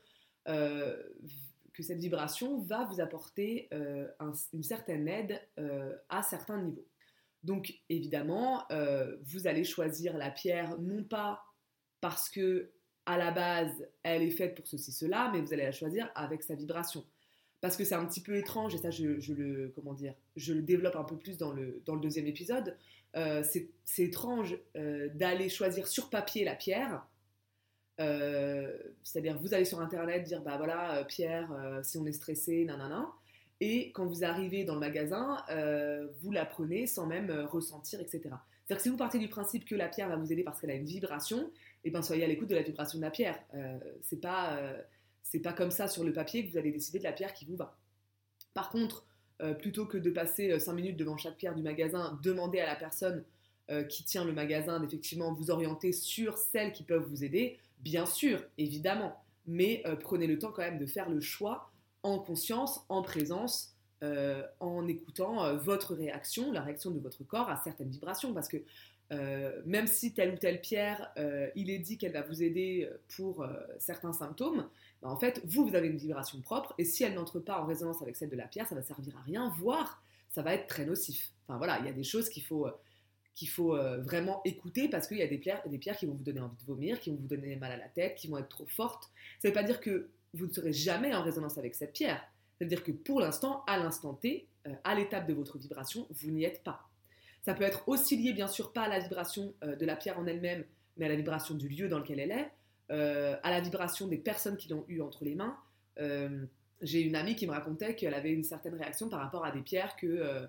que 1.78 1.84
cette 1.84 2.00
vibration 2.00 2.58
va 2.58 2.87
vous 2.87 3.00
apporter 3.00 3.69
euh, 3.72 4.08
une 4.52 4.64
certaine 4.64 5.06
aide 5.06 5.40
euh, 5.60 5.96
à 6.08 6.25
certains 6.25 6.60
niveaux. 6.60 6.88
Donc 7.44 7.72
évidemment, 7.88 8.64
euh, 8.72 9.16
vous 9.22 9.46
allez 9.46 9.62
choisir 9.62 10.19
la 10.19 10.32
pierre 10.32 10.76
non 10.81 11.05
pas 11.05 11.44
parce 12.00 12.28
que 12.28 12.72
à 13.08 13.19
la 13.19 13.31
base 13.32 13.87
elle 14.02 14.22
est 14.22 14.31
faite 14.31 14.55
pour 14.55 14.66
ceci 14.66 14.93
cela, 14.93 15.31
mais 15.32 15.40
vous 15.40 15.52
allez 15.52 15.64
la 15.64 15.72
choisir 15.72 16.10
avec 16.14 16.43
sa 16.43 16.55
vibration. 16.55 17.05
Parce 17.60 17.76
que 17.76 17.84
c'est 17.84 17.96
un 17.96 18.06
petit 18.06 18.20
peu 18.20 18.37
étrange 18.37 18.75
et 18.75 18.78
ça 18.78 18.90
je, 18.90 19.32
le 19.32 19.72
comment 19.75 19.94
dire, 19.94 20.14
je 20.37 20.52
le 20.52 20.62
développe 20.62 20.94
un 20.94 21.05
peu 21.05 21.16
plus 21.16 21.38
dans 21.38 21.52
le, 21.52 21.82
dans 21.87 21.94
le 21.94 22.00
deuxième 22.00 22.26
épisode. 22.26 22.76
c'est 23.14 23.69
étrange 23.99 24.56
d'aller 24.75 25.49
choisir 25.49 25.88
sur 25.88 26.08
papier 26.08 26.44
la 26.44 26.55
pierre 26.55 27.05
euh, 28.00 28.76
c'est-à-dire, 29.02 29.37
vous 29.38 29.55
allez 29.55 29.64
sur 29.64 29.81
Internet 29.81 30.25
dire, 30.25 30.43
bah 30.43 30.56
voilà, 30.56 30.99
euh, 30.99 31.05
Pierre, 31.05 31.50
euh, 31.52 31.82
si 31.82 31.99
on 31.99 32.06
est 32.06 32.12
stressé, 32.12 32.64
nanana. 32.64 33.08
Et 33.60 33.90
quand 33.93 34.06
vous 34.06 34.25
arrivez 34.25 34.64
dans 34.64 34.75
le 34.75 34.81
magasin, 34.81 35.44
vous 36.20 36.31
la 36.31 36.46
prenez 36.46 36.87
sans 36.87 37.06
même 37.06 37.28
ressentir, 37.50 38.00
etc. 38.00 38.20
C'est-à-dire 38.22 38.76
que 38.76 38.82
si 38.82 38.88
vous 38.88 38.96
partez 38.96 39.19
du 39.19 39.28
principe 39.28 39.64
que 39.64 39.75
la 39.75 39.88
pierre 39.88 40.08
va 40.08 40.14
vous 40.14 40.32
aider 40.32 40.44
parce 40.44 40.60
qu'elle 40.60 40.70
a 40.70 40.75
une 40.75 40.84
vibration, 40.84 41.50
et 41.85 41.89
eh 41.89 41.91
ben 41.91 42.03
soyez 42.03 42.25
à 42.25 42.27
l'écoute 42.27 42.49
de 42.49 42.55
la 42.55 42.63
vibration 42.63 42.99
de 42.99 43.05
la 43.05 43.11
pierre. 43.11 43.39
c'est 44.03 44.20
pas, 44.20 44.61
c'est 45.23 45.39
pas 45.39 45.53
comme 45.53 45.70
ça 45.70 45.87
sur 45.87 46.05
le 46.05 46.13
papier 46.13 46.44
que 46.44 46.51
vous 46.51 46.58
allez 46.58 46.73
décider 46.73 46.99
de 46.99 47.05
la 47.05 47.13
pierre 47.13 47.32
qui 47.32 47.44
vous 47.44 47.56
va. 47.56 47.79
Par 48.53 48.69
contre, 48.69 49.06
plutôt 49.61 49.87
que 49.87 49.97
de 49.97 50.11
passer 50.11 50.58
5 50.58 50.73
minutes 50.73 50.97
devant 50.97 51.17
chaque 51.17 51.37
pierre 51.37 51.55
du 51.55 51.63
magasin, 51.63 52.19
demandez 52.23 52.58
à 52.58 52.67
la 52.67 52.75
personne 52.75 53.25
qui 53.89 54.05
tient 54.05 54.25
le 54.25 54.32
magasin 54.32 54.81
d'effectivement 54.81 55.32
vous 55.32 55.51
orienter 55.51 55.93
sur 55.93 56.37
celles 56.37 56.73
qui 56.73 56.82
peuvent 56.82 57.06
vous 57.08 57.23
aider. 57.23 57.58
Bien 57.81 58.06
sûr, 58.06 58.43
évidemment, 58.58 59.17
mais 59.49 59.82
euh, 59.87 59.97
prenez 59.97 60.27
le 60.27 60.39
temps 60.39 60.53
quand 60.53 60.63
même 60.63 60.79
de 60.79 60.87
faire 60.87 61.08
le 61.08 61.20
choix 61.20 61.73
en 62.05 62.19
conscience, 62.19 62.85
en 62.89 63.03
présence, 63.03 63.75
euh, 64.02 64.43
en 64.60 64.86
écoutant 64.86 65.44
euh, 65.44 65.56
votre 65.56 65.94
réaction, 65.94 66.52
la 66.52 66.62
réaction 66.62 66.90
de 66.90 67.00
votre 67.00 67.24
corps 67.24 67.48
à 67.48 67.60
certaines 67.64 67.90
vibrations. 67.90 68.32
Parce 68.32 68.48
que 68.48 68.58
même 69.64 69.86
si 69.86 70.12
telle 70.12 70.34
ou 70.34 70.36
telle 70.36 70.60
pierre, 70.60 71.10
il 71.56 71.70
est 71.70 71.78
dit 71.78 71.96
qu'elle 71.96 72.12
va 72.12 72.20
vous 72.20 72.43
aider 72.43 72.86
pour 73.17 73.43
certains 73.78 74.12
symptômes, 74.12 74.69
bah, 75.00 75.08
en 75.08 75.17
fait, 75.17 75.40
vous, 75.46 75.67
vous 75.67 75.74
avez 75.74 75.88
une 75.88 75.96
vibration 75.96 76.43
propre, 76.43 76.74
et 76.76 76.84
si 76.84 77.05
elle 77.05 77.14
n'entre 77.14 77.40
pas 77.40 77.58
en 77.58 77.64
résonance 77.64 78.02
avec 78.02 78.17
celle 78.17 78.28
de 78.28 78.36
la 78.36 78.46
pierre, 78.46 78.67
ça 78.67 78.74
va 78.74 78.82
servir 78.82 79.17
à 79.17 79.22
rien, 79.22 79.50
voire 79.56 80.02
ça 80.28 80.43
va 80.43 80.52
être 80.52 80.67
très 80.67 80.84
nocif. 80.84 81.32
Enfin 81.46 81.56
voilà, 81.56 81.78
il 81.78 81.86
y 81.86 81.88
a 81.88 81.93
des 81.94 82.02
choses 82.02 82.28
qu'il 82.28 82.43
faut 82.43 82.69
faut 83.46 83.76
euh, 83.76 83.98
vraiment 83.98 84.40
écouter 84.44 84.88
parce 84.88 85.06
qu'il 85.06 85.19
y 85.19 85.22
a 85.22 85.26
des 85.28 85.38
pierres, 85.38 85.62
des 85.69 85.78
pierres 85.78 85.96
qui 85.96 86.06
vont 86.06 86.14
vous 86.14 86.24
donner 86.24 86.40
envie 86.40 86.56
de 86.56 86.64
vomir, 86.64 86.98
qui 86.98 87.10
vont 87.10 87.17
vous 87.17 87.28
donner 87.28 87.55
mal 87.55 87.70
à 87.70 87.76
la 87.76 87.88
tête, 87.88 88.17
qui 88.17 88.26
vont 88.26 88.38
être 88.38 88.48
trop 88.48 88.67
fortes. 88.67 89.10
Ça 89.40 89.48
ne 89.48 89.50
veut 89.50 89.55
pas 89.55 89.62
dire 89.62 89.81
que 89.81 90.08
vous 90.34 90.46
ne 90.46 90.52
serez 90.52 90.72
jamais 90.72 91.14
en 91.14 91.22
résonance 91.22 91.56
avec 91.58 91.74
cette 91.74 91.93
pierre. 91.93 92.20
Ça 92.58 92.65
veut 92.65 92.69
dire 92.69 92.82
que 92.82 92.93
pour 92.93 93.20
l'instant, 93.20 93.65
à 93.67 93.79
l'instant 93.79 94.15
T, 94.15 94.48
euh, 94.67 94.74
à 94.84 94.94
l'étape 94.94 95.27
de 95.27 95.34
votre 95.34 95.58
vibration, 95.58 96.06
vous 96.10 96.31
n'y 96.31 96.44
êtes 96.44 96.62
pas. 96.62 96.88
Ça 97.43 97.55
peut 97.55 97.65
être 97.65 97.88
aussi 97.88 98.17
lié, 98.17 98.32
bien 98.32 98.48
sûr, 98.48 98.72
pas 98.72 98.82
à 98.82 98.88
la 98.88 98.98
vibration 98.98 99.55
euh, 99.62 99.77
de 99.77 99.86
la 99.86 99.96
pierre 99.96 100.19
en 100.19 100.27
elle-même, 100.27 100.65
mais 100.96 101.06
à 101.06 101.08
la 101.08 101.17
vibration 101.17 101.55
du 101.55 101.69
lieu 101.69 101.88
dans 101.88 101.98
lequel 101.98 102.19
elle 102.20 102.32
est, 102.32 102.50
à 102.91 103.50
la 103.50 103.60
vibration 103.60 104.08
des 104.08 104.17
personnes 104.17 104.56
qui 104.56 104.69
l'ont 104.70 104.84
eu 104.88 105.03
entre 105.03 105.22
les 105.24 105.34
mains. 105.34 105.56
J'ai 106.81 107.03
une 107.03 107.17
amie 107.17 107.36
qui 107.36 107.46
me 107.46 107.53
racontait 107.53 107.94
qu'elle 107.94 108.15
avait 108.15 108.32
une 108.32 108.44
certaine 108.44 108.74
réaction 108.74 109.10
par 109.10 109.20
rapport 109.20 109.44
à 109.44 109.50
des 109.50 109.60
pierres 109.60 109.94
que 109.96 110.48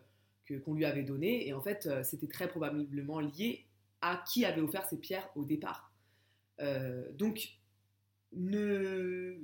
qu'on 0.58 0.74
lui 0.74 0.86
avait 0.86 1.04
donné. 1.04 1.48
Et 1.48 1.54
en 1.54 1.62
fait, 1.62 1.86
euh, 1.86 2.04
c'était 2.04 2.28
très 2.28 2.48
probablement 2.48 3.20
lié 3.20 3.66
à 4.01 4.24
qui 4.28 4.46
avait 4.46 4.62
offert 4.62 4.86
ces 4.88 4.98
pierres 4.98 5.30
au 5.36 5.44
départ. 5.44 5.92
Euh, 6.60 7.12
donc, 7.13 7.50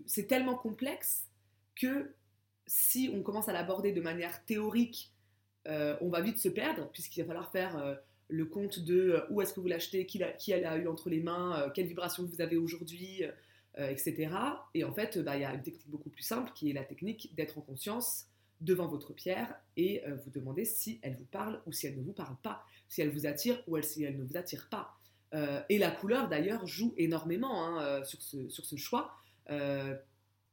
c'est 0.05 0.27
tellement 0.27 0.55
complexe 0.55 1.27
que 1.75 2.13
si 2.67 3.09
on 3.13 3.21
commence 3.21 3.49
à 3.49 3.53
l'aborder 3.53 3.91
de 3.91 4.01
manière 4.01 4.43
théorique, 4.45 5.11
euh, 5.67 5.95
on 6.01 6.09
va 6.09 6.21
vite 6.21 6.37
se 6.37 6.49
perdre, 6.49 6.89
puisqu'il 6.91 7.21
va 7.21 7.27
falloir 7.27 7.51
faire 7.51 7.99
le 8.27 8.45
compte 8.45 8.79
de 8.79 9.23
où 9.29 9.41
est-ce 9.41 9.53
que 9.53 9.59
vous 9.59 9.67
l'achetez, 9.67 10.05
qui, 10.05 10.21
qui 10.37 10.51
elle 10.51 10.65
a 10.65 10.77
eu 10.77 10.87
entre 10.87 11.09
les 11.09 11.19
mains, 11.19 11.71
quelle 11.73 11.87
vibration 11.87 12.23
vous 12.23 12.41
avez 12.41 12.57
aujourd'hui, 12.57 13.23
etc. 13.77 14.29
Et 14.73 14.83
en 14.83 14.93
fait, 14.93 15.17
bah, 15.19 15.35
il 15.35 15.41
y 15.41 15.45
a 15.45 15.53
une 15.53 15.61
technique 15.61 15.89
beaucoup 15.89 16.09
plus 16.09 16.23
simple 16.23 16.51
qui 16.55 16.69
est 16.69 16.73
la 16.73 16.83
technique 16.83 17.33
d'être 17.35 17.57
en 17.57 17.61
conscience 17.61 18.25
devant 18.61 18.87
votre 18.87 19.13
pierre 19.13 19.53
et 19.75 20.03
vous 20.23 20.31
demander 20.31 20.65
si 20.65 20.99
elle 21.01 21.15
vous 21.15 21.25
parle 21.25 21.61
ou 21.65 21.71
si 21.71 21.87
elle 21.87 21.97
ne 21.97 22.03
vous 22.03 22.13
parle 22.13 22.35
pas, 22.41 22.63
si 22.87 23.01
elle 23.01 23.09
vous 23.09 23.25
attire 23.25 23.61
ou 23.67 23.79
si 23.81 24.03
elle 24.03 24.17
ne 24.17 24.23
vous 24.23 24.37
attire 24.37 24.69
pas. 24.69 24.97
et 25.69 25.77
la 25.77 25.91
couleur 25.91 26.29
d'ailleurs 26.29 26.65
joue 26.65 26.93
énormément 26.97 27.65
hein, 27.65 28.03
sur, 28.05 28.21
ce, 28.21 28.49
sur 28.49 28.65
ce 28.65 28.75
choix. 28.75 29.11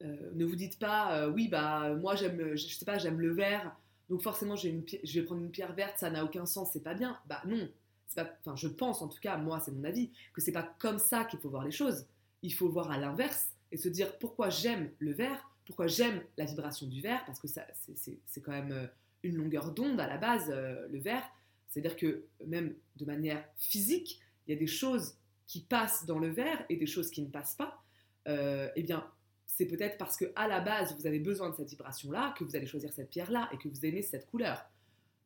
Ne 0.02 0.44
vous 0.44 0.56
dites 0.56 0.78
pas 0.78 1.28
oui 1.28 1.48
bah 1.48 1.94
moi 1.94 2.16
j'aime 2.16 2.56
je 2.56 2.66
sais 2.66 2.84
pas 2.84 2.98
j'aime 2.98 3.20
le 3.20 3.32
vert 3.32 3.76
donc 4.12 4.20
forcément, 4.20 4.56
je 4.56 4.68
vais 4.68 5.22
prendre 5.22 5.40
une 5.40 5.50
pierre 5.50 5.72
verte, 5.72 5.98
ça 5.98 6.10
n'a 6.10 6.22
aucun 6.22 6.44
sens, 6.44 6.68
c'est 6.74 6.82
pas 6.82 6.92
bien. 6.92 7.18
Bah 7.30 7.40
non, 7.46 7.66
enfin, 8.14 8.56
je 8.56 8.68
pense 8.68 9.00
en 9.00 9.08
tout 9.08 9.20
cas, 9.20 9.38
moi 9.38 9.58
c'est 9.58 9.72
mon 9.72 9.84
avis, 9.84 10.10
que 10.34 10.42
c'est 10.42 10.52
pas 10.52 10.74
comme 10.78 10.98
ça 10.98 11.24
qu'il 11.24 11.38
faut 11.38 11.48
voir 11.48 11.64
les 11.64 11.70
choses. 11.70 12.04
Il 12.42 12.52
faut 12.52 12.68
voir 12.68 12.90
à 12.90 12.98
l'inverse 12.98 13.48
et 13.70 13.78
se 13.78 13.88
dire 13.88 14.18
pourquoi 14.18 14.50
j'aime 14.50 14.90
le 14.98 15.12
vert, 15.12 15.48
pourquoi 15.64 15.86
j'aime 15.86 16.20
la 16.36 16.44
vibration 16.44 16.86
du 16.86 17.00
vert, 17.00 17.24
parce 17.24 17.40
que 17.40 17.48
ça, 17.48 17.62
c'est 17.94 18.40
quand 18.42 18.52
même 18.52 18.72
euh, 18.72 18.86
une 19.22 19.36
longueur 19.36 19.72
d'onde 19.72 19.98
à 19.98 20.06
la 20.06 20.18
base, 20.18 20.50
euh, 20.50 20.86
le 20.88 20.98
vert. 20.98 21.24
C'est-à-dire 21.68 21.96
que 21.96 22.24
même 22.46 22.74
de 22.96 23.06
manière 23.06 23.42
physique, 23.56 24.20
il 24.46 24.52
y 24.52 24.54
a 24.54 24.58
des 24.58 24.66
choses 24.66 25.14
qui 25.46 25.60
passent 25.60 26.04
dans 26.04 26.18
le 26.18 26.28
verre 26.28 26.66
et 26.68 26.76
des 26.76 26.86
choses 26.86 27.10
qui 27.10 27.22
ne 27.22 27.28
passent 27.28 27.54
pas. 27.54 27.82
Euh, 28.28 28.68
eh 28.76 28.82
bien, 28.82 29.06
c'est 29.54 29.66
peut-être 29.66 29.98
parce 29.98 30.16
que 30.16 30.32
à 30.34 30.48
la 30.48 30.60
base 30.60 30.96
vous 30.98 31.06
avez 31.06 31.18
besoin 31.18 31.50
de 31.50 31.54
cette 31.54 31.68
vibration-là 31.68 32.34
que 32.38 32.44
vous 32.44 32.56
allez 32.56 32.66
choisir 32.66 32.92
cette 32.92 33.10
pierre-là 33.10 33.50
et 33.52 33.58
que 33.58 33.68
vous 33.68 33.84
aimez 33.84 34.02
cette 34.02 34.26
couleur. 34.30 34.64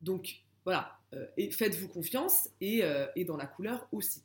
Donc 0.01 0.43
voilà, 0.65 0.99
euh, 1.15 1.27
et 1.37 1.51
faites-vous 1.51 1.89
confiance 1.89 2.51
euh, 2.63 3.07
et, 3.15 3.25
dans 3.25 3.37
la 3.37 3.47
couleur 3.47 3.89
aussi. 3.93 4.25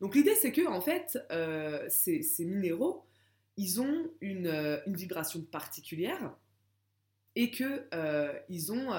Donc 0.00 0.14
l'idée 0.14 0.34
c'est 0.34 0.52
que 0.52 0.66
en 0.66 0.80
fait 0.80 1.18
euh, 1.30 1.86
ces, 1.88 2.22
minéraux 2.40 3.06
ils 3.56 3.80
ont 3.80 4.10
une, 4.20 4.80
vibration 4.86 5.42
particulière 5.42 6.34
et 7.36 7.50
que 7.50 7.86
ils 8.48 8.72
ont 8.72 8.90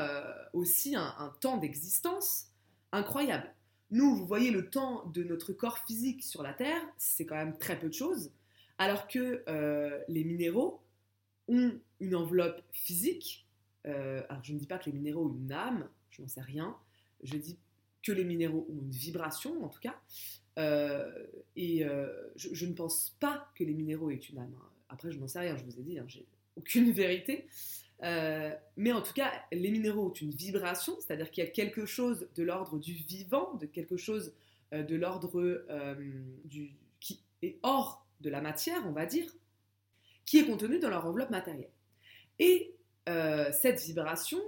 aussi 0.54 0.96
un 0.96 1.34
temps 1.42 1.58
d'existence 1.58 2.48
incroyable. 2.92 3.54
Nous, 3.90 4.16
vous 4.16 4.26
voyez 4.26 4.52
le 4.52 4.70
temps 4.70 5.06
de 5.08 5.24
notre 5.24 5.52
corps 5.52 5.80
physique 5.80 6.24
sur 6.24 6.44
la 6.44 6.54
Terre, 6.54 6.82
c'est 6.98 7.26
quand 7.26 7.36
même 7.36 7.58
très 7.58 7.78
peu 7.78 7.90
de 7.90 7.94
choses. 7.94 8.32
Alors 8.78 9.08
que 9.08 9.44
euh, 9.48 10.00
les 10.08 10.24
minéraux 10.24 10.82
ont 11.48 11.80
une 12.00 12.16
enveloppe 12.16 12.62
physique. 12.72 13.48
Euh, 13.88 14.24
alors 14.30 14.44
je 14.44 14.54
ne 14.54 14.60
dis 14.60 14.68
pas 14.68 14.78
que 14.78 14.86
les 14.86 14.92
minéraux 14.92 15.26
ont 15.26 15.36
une 15.36 15.52
âme, 15.52 15.88
je 16.10 16.22
n'en 16.22 16.28
sais 16.28 16.42
rien. 16.42 16.76
Je 17.24 17.38
dis 17.38 17.58
que 18.04 18.12
les 18.12 18.24
minéraux 18.24 18.68
ont 18.70 18.82
une 18.82 18.92
vibration 18.92 19.64
en 19.64 19.70
tout 19.70 19.80
cas. 19.80 20.00
Euh, 20.60 21.26
et 21.56 21.86
je, 22.36 22.66
ne 22.66 22.74
pense 22.74 23.16
pas 23.20 23.50
que 23.56 23.64
les 23.64 23.74
minéraux 23.74 24.10
aient 24.10 24.16
une 24.16 24.40
âme. 24.40 24.56
Hein. 24.60 24.70
Après, 24.90 25.12
je 25.12 25.20
n'en 25.20 25.28
sais 25.28 25.40
rien, 25.40 25.56
je 25.56 25.64
vous 25.64 25.80
ai 25.80 25.84
dit, 25.84 26.00
hein, 26.00 26.06
j'ai 26.08 26.26
aucune 26.56 26.92
vérité. 26.92 27.48
mais 28.02 28.92
en 28.92 29.02
tout 29.02 29.14
cas, 29.14 29.32
les 29.52 29.72
minéraux 29.72 30.08
ont 30.08 30.14
une 30.14 30.32
vibration, 30.32 30.96
c'est-à-dire 31.00 31.32
qu'il 31.32 31.44
y 31.44 31.48
a 31.48 31.50
quelque 31.50 31.86
chose 31.86 32.28
de 32.36 32.44
l'ordre 32.44 32.80
du 32.80 32.94
vivant, 32.94 33.54
de 33.56 33.66
quelque 33.66 33.98
chose 33.98 34.34
de 34.72 34.96
l'ordre 34.96 35.66
qui 37.00 37.24
est 37.42 37.58
hors 37.64 38.06
de 38.22 38.30
la 38.30 38.42
matière, 38.42 38.82
on 38.86 38.92
va 38.92 39.06
dire, 39.06 39.32
qui 40.26 40.38
est 40.40 40.46
contenue 40.46 40.80
dans 40.80 40.90
leur 40.90 41.06
enveloppe 41.06 41.30
matérielle. 41.30 41.72
Et 42.40 42.76
euh, 43.10 43.52
cette 43.52 43.82
vibration, 43.82 44.40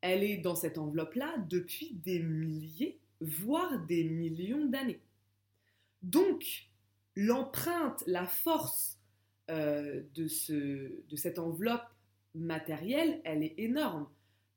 elle 0.00 0.22
est 0.22 0.38
dans 0.38 0.54
cette 0.54 0.78
enveloppe-là 0.78 1.34
depuis 1.48 1.94
des 1.94 2.20
milliers, 2.20 3.00
voire 3.20 3.78
des 3.86 4.04
millions 4.04 4.66
d'années. 4.66 5.00
Donc, 6.02 6.68
l'empreinte, 7.16 8.02
la 8.06 8.26
force 8.26 8.98
euh, 9.50 10.02
de, 10.14 10.28
ce, 10.28 10.54
de, 11.08 11.16
cette 11.16 11.38
enveloppe 11.38 11.86
matérielle, 12.34 13.20
elle 13.24 13.42
est 13.42 13.54
énorme. 13.58 14.08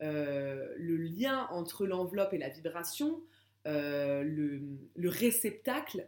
Euh, 0.02 0.74
le 0.78 0.98
lien 0.98 1.48
entre 1.50 1.86
l'enveloppe 1.86 2.34
et 2.34 2.38
la 2.38 2.50
vibration, 2.50 3.22
le, 3.66 4.60
le, 4.96 5.10
réceptacle, 5.10 6.08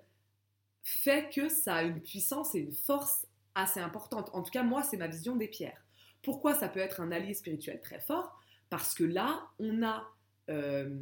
fait 0.86 1.34
que 1.34 1.50
ça 1.50 1.78
a 1.78 1.84
une 1.84 2.00
puissance 2.00 2.54
et 2.54 2.60
une 2.60 2.72
force 2.72 3.26
assez 3.56 3.80
importante. 3.80 4.30
En 4.34 4.44
tout 4.44 4.52
cas, 4.52 4.62
moi, 4.62 4.84
c'est 4.84 4.98
ma 4.98 5.08
vision 5.08 5.36
des 5.36 5.48
pierres. 5.48 5.84
Pourquoi 6.22 6.54
ça 6.54 6.70
peut 6.70 6.80
être 6.80 7.02
un 7.02 7.12
allié 7.12 7.34
spirituel 7.34 7.82
très 7.82 8.00
fort? 8.00 8.40
Parce 8.70 8.94
que 8.94 9.04
là, 9.04 9.48
on 9.58 9.82
a 9.82 10.08
euh, 10.50 10.96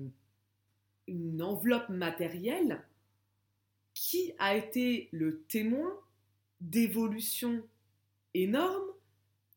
une 1.07 1.41
enveloppe 1.41 1.89
matérielle 1.89 2.81
qui 3.93 4.33
a 4.39 4.55
été 4.55 5.09
le 5.11 5.41
témoin 5.43 5.93
d'évolutions 6.61 7.61
énormes, 8.33 8.89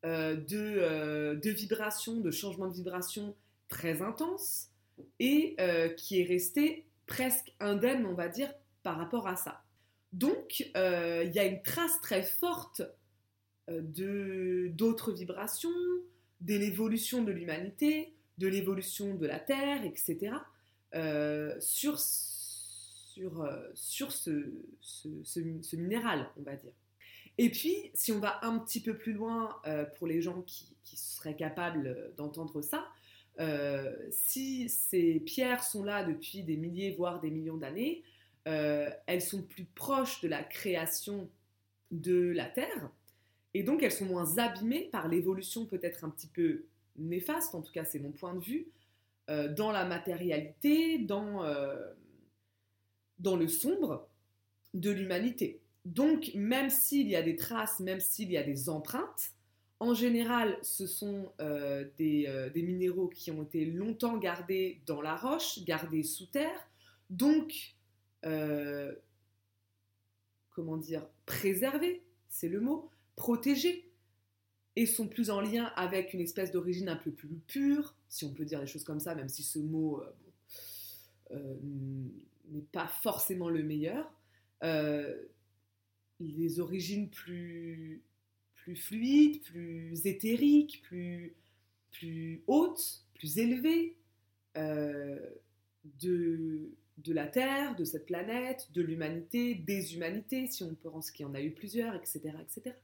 euh, 0.05 0.35
de, 0.35 0.57
euh, 0.57 1.35
de 1.35 1.51
vibrations, 1.51 2.19
de 2.19 2.31
changements 2.31 2.67
de 2.67 2.75
vibrations 2.75 3.33
très 3.69 4.01
intenses, 4.01 4.67
et 5.19 5.55
qui 5.95 6.19
est 6.19 6.25
resté 6.25 6.87
presque 7.05 7.53
indemne, 7.59 8.05
on 8.07 8.13
va 8.13 8.27
dire, 8.27 8.51
par 8.81 8.97
rapport 8.97 9.27
à 9.27 9.35
ça. 9.35 9.63
Donc, 10.17 10.67
euh, 10.75 11.23
il 11.27 11.31
y 11.31 11.37
a 11.37 11.45
une 11.45 11.61
trace 11.61 12.01
très 12.01 12.23
forte 12.23 12.81
euh, 13.69 14.69
d'autres 14.71 15.11
vibrations, 15.11 15.69
de 16.41 16.55
l'évolution 16.55 17.23
de 17.23 17.31
l'humanité, 17.31 18.15
de 18.39 18.47
l'évolution 18.47 19.13
de 19.13 19.27
la 19.27 19.39
Terre, 19.39 19.85
etc., 19.85 20.31
euh, 20.95 21.55
sur, 21.59 21.99
sur, 21.99 23.47
sur 23.75 24.11
ce, 24.11 24.51
ce, 24.81 25.75
minéral, 25.75 26.27
on 26.37 26.41
va 26.41 26.55
dire. 26.55 26.73
Et 27.37 27.51
puis, 27.51 27.91
si 27.93 28.11
on 28.11 28.19
va 28.19 28.39
un 28.43 28.57
petit 28.57 28.81
peu 28.81 28.97
plus 28.97 29.13
loin 29.13 29.61
pour 29.97 30.07
les 30.07 30.19
gens 30.19 30.41
qui 30.41 30.97
seraient 30.97 31.35
capables 31.35 32.11
d'entendre 32.17 32.63
ça, 32.63 32.87
si 34.09 34.67
ces 34.69 35.19
pierres 35.19 35.63
sont 35.63 35.83
là 35.83 36.03
depuis 36.03 36.41
des 36.41 36.57
milliers, 36.57 36.95
voire 36.97 37.19
des 37.19 37.29
millions 37.29 37.57
d'années, 37.57 38.03
euh, 38.47 38.89
elles 39.07 39.21
sont 39.21 39.41
plus 39.41 39.65
proches 39.65 40.21
de 40.21 40.29
la 40.29 40.41
création 40.41 41.29
de 41.91 42.31
la 42.31 42.45
Terre, 42.45 42.89
et 43.53 43.63
donc 43.63 43.83
elles 43.83 43.91
sont 43.91 44.05
moins 44.05 44.37
abîmées 44.37 44.87
par 44.89 45.09
l'évolution 45.09 45.65
peut-être 45.65 46.05
un 46.05 46.09
petit 46.09 46.27
peu 46.27 46.63
néfaste, 46.95 47.55
en 47.55 47.61
tout 47.61 47.73
cas 47.73 47.83
c'est 47.83 47.99
mon 47.99 48.11
point 48.11 48.33
de 48.33 48.39
vue, 48.39 48.67
euh, 49.29 49.53
dans 49.53 49.71
la 49.71 49.83
matérialité, 49.83 50.97
dans, 50.97 51.43
euh, 51.43 51.75
dans 53.19 53.35
le 53.35 53.49
sombre 53.49 54.07
de 54.73 54.91
l'humanité. 54.91 55.59
Donc 55.83 56.31
même 56.33 56.69
s'il 56.69 57.09
y 57.09 57.17
a 57.17 57.21
des 57.21 57.35
traces, 57.35 57.81
même 57.81 57.99
s'il 57.99 58.31
y 58.31 58.37
a 58.37 58.43
des 58.43 58.69
empreintes, 58.69 59.31
en 59.79 59.93
général, 59.93 60.57
ce 60.63 60.87
sont 60.87 61.31
des, 61.99 62.49
des, 62.51 62.61
minéraux 62.63 63.09
qui 63.09 63.29
ont 63.29 63.43
été 63.43 63.63
longtemps 63.63 64.17
gardés 64.17 64.81
dans 64.87 65.03
la 65.03 65.15
roche, 65.15 65.63
gardés 65.65 66.01
sous 66.01 66.25
terre. 66.25 66.67
Donc, 67.11 67.76
euh, 68.25 68.93
comment 70.51 70.77
dire, 70.77 71.07
préservés, 71.25 72.03
c'est 72.29 72.49
le 72.49 72.59
mot, 72.59 72.89
protégés, 73.15 73.91
et 74.75 74.85
sont 74.85 75.07
plus 75.07 75.29
en 75.29 75.41
lien 75.41 75.65
avec 75.75 76.13
une 76.13 76.21
espèce 76.21 76.51
d'origine 76.51 76.89
un 76.89 76.95
peu 76.95 77.11
plus 77.11 77.29
pure, 77.47 77.95
si 78.09 78.25
on 78.25 78.33
peut 78.33 78.45
dire 78.45 78.59
les 78.59 78.67
choses 78.67 78.83
comme 78.83 78.99
ça, 78.99 79.15
même 79.15 79.29
si 79.29 79.43
ce 79.43 79.59
mot 79.59 80.01
euh, 80.01 80.11
euh, 81.31 81.55
n'est 82.49 82.67
pas 82.71 82.87
forcément 82.87 83.49
le 83.49 83.63
meilleur. 83.63 84.11
les 86.19 86.59
origines 86.59 87.09
plus, 87.09 88.01
plus 88.55 88.75
fluides, 88.75 89.41
plus 89.43 90.05
éthériques, 90.05 90.81
plus, 90.83 91.35
plus 91.91 92.43
hautes, 92.47 93.05
plus 93.15 93.37
élevées, 93.37 93.97
de 94.55 96.71
de 96.97 97.13
la 97.13 97.27
Terre, 97.27 97.75
de 97.75 97.83
cette 97.83 98.05
planète, 98.05 98.69
de 98.73 98.81
l'humanité, 98.81 99.55
des 99.55 99.95
humanités, 99.95 100.47
si 100.47 100.63
on 100.63 100.73
pense 100.75 101.11
qu'il 101.11 101.25
y 101.25 101.29
en 101.29 101.33
a 101.33 101.41
eu 101.41 101.51
plusieurs, 101.51 101.95
etc. 101.95 102.31
etc. 102.41 102.75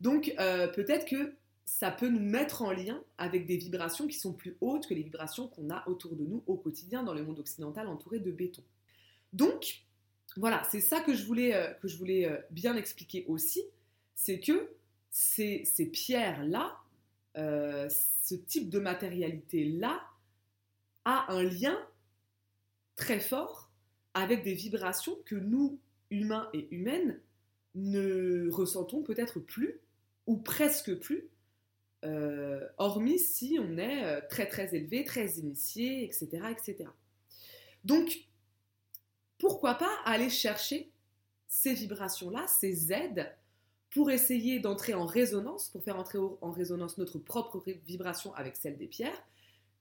Donc 0.00 0.34
euh, 0.38 0.68
peut-être 0.68 1.06
que 1.06 1.34
ça 1.64 1.90
peut 1.90 2.08
nous 2.08 2.20
mettre 2.20 2.62
en 2.62 2.72
lien 2.72 3.02
avec 3.16 3.46
des 3.46 3.56
vibrations 3.56 4.06
qui 4.06 4.18
sont 4.18 4.32
plus 4.32 4.56
hautes 4.60 4.86
que 4.86 4.94
les 4.94 5.02
vibrations 5.02 5.48
qu'on 5.48 5.70
a 5.70 5.88
autour 5.88 6.16
de 6.16 6.24
nous 6.24 6.42
au 6.46 6.56
quotidien 6.56 7.02
dans 7.02 7.14
le 7.14 7.22
monde 7.22 7.38
occidental 7.38 7.86
entouré 7.86 8.18
de 8.18 8.30
béton. 8.30 8.62
Donc 9.32 9.82
voilà, 10.36 10.62
c'est 10.70 10.80
ça 10.80 11.00
que 11.00 11.14
je 11.14 11.24
voulais, 11.24 11.54
euh, 11.54 11.72
euh, 11.82 12.40
bien 12.50 12.76
expliquer 12.76 13.24
aussi, 13.28 13.62
c'est 14.14 14.40
que 14.40 14.70
ces, 15.10 15.64
ces 15.64 15.86
pierres-là, 15.86 16.76
ce 17.34 18.34
type 18.34 18.68
de 18.68 18.78
matérialité-là, 18.78 20.00
a 21.04 21.32
un 21.32 21.42
lien 21.42 21.76
très 23.00 23.18
fort 23.18 23.72
avec 24.14 24.44
des 24.44 24.54
vibrations 24.54 25.16
que 25.24 25.34
nous, 25.34 25.80
humains 26.10 26.48
et 26.54 26.68
humaines, 26.70 27.20
ne 27.74 28.48
ressentons 28.50 29.02
peut-être 29.02 29.40
plus 29.40 29.80
ou 30.26 30.36
presque 30.36 30.94
plus, 31.00 31.28
euh, 32.04 32.66
hormis 32.78 33.18
si 33.18 33.58
on 33.60 33.76
est 33.76 34.04
euh, 34.04 34.20
très 34.28 34.46
très 34.46 34.74
élevé, 34.74 35.04
très 35.04 35.38
initié, 35.38 36.04
etc., 36.04 36.28
etc. 36.50 36.88
Donc, 37.84 38.26
pourquoi 39.38 39.74
pas 39.74 39.94
aller 40.04 40.30
chercher 40.30 40.92
ces 41.48 41.74
vibrations-là, 41.74 42.46
ces 42.46 42.92
aides, 42.92 43.34
pour 43.90 44.10
essayer 44.10 44.60
d'entrer 44.60 44.94
en 44.94 45.04
résonance, 45.04 45.68
pour 45.70 45.82
faire 45.82 45.98
entrer 45.98 46.18
en 46.18 46.52
résonance 46.52 46.96
notre 46.96 47.18
propre 47.18 47.62
vibration 47.86 48.32
avec 48.34 48.56
celle 48.56 48.76
des 48.76 48.86
pierres. 48.86 49.20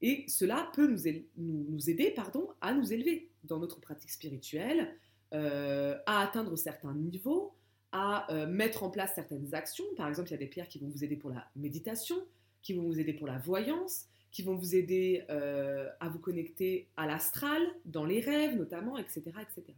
Et 0.01 0.25
cela 0.27 0.70
peut 0.74 0.88
nous, 0.88 1.00
nous, 1.38 1.89
aider 1.89 2.12
pardon, 2.12 2.48
à 2.62 2.74
nous 2.74 2.94
élever 2.94 3.29
dans 3.44 3.60
notre 3.60 3.79
pratique 3.79 4.12
spirituelle, 4.12 4.96
euh, 5.34 5.98
à 6.06 6.22
atteindre 6.22 6.56
certains 6.56 6.94
niveaux, 6.94 7.53
à 7.91 8.32
euh, 8.34 8.48
mettre 8.48 8.84
en 8.84 8.89
place 8.89 9.13
certaines 9.15 9.53
actions. 9.53 9.86
Par 9.98 10.08
exemple, 10.08 10.29
il 10.29 10.32
y 10.32 10.36
a 10.36 10.39
des 10.39 10.48
pierres 10.48 10.70
qui 10.70 10.79
vont 10.79 10.88
vous 10.88 11.03
aider 11.03 11.15
pour 11.15 11.29
la 11.29 11.50
méditation, 11.56 12.15
qui 12.62 12.74
vont 12.74 12.84
vous 12.84 13.00
aider 13.00 13.13
pour 13.13 13.27
la 13.27 13.38
voyance, 13.38 14.06
qui 14.32 14.44
vont 14.44 14.56
vous 14.56 14.75
aider 14.75 15.25
euh, 15.29 15.89
à 16.00 16.10
vous 16.10 16.20
connecter 16.20 16.88
à 16.98 17.08
l'astral, 17.08 17.62
dans 17.86 18.06
les 18.06 18.20
rêves 18.20 18.56
notamment, 18.56 18.98
etc., 18.98 19.22
etc. 19.41 19.74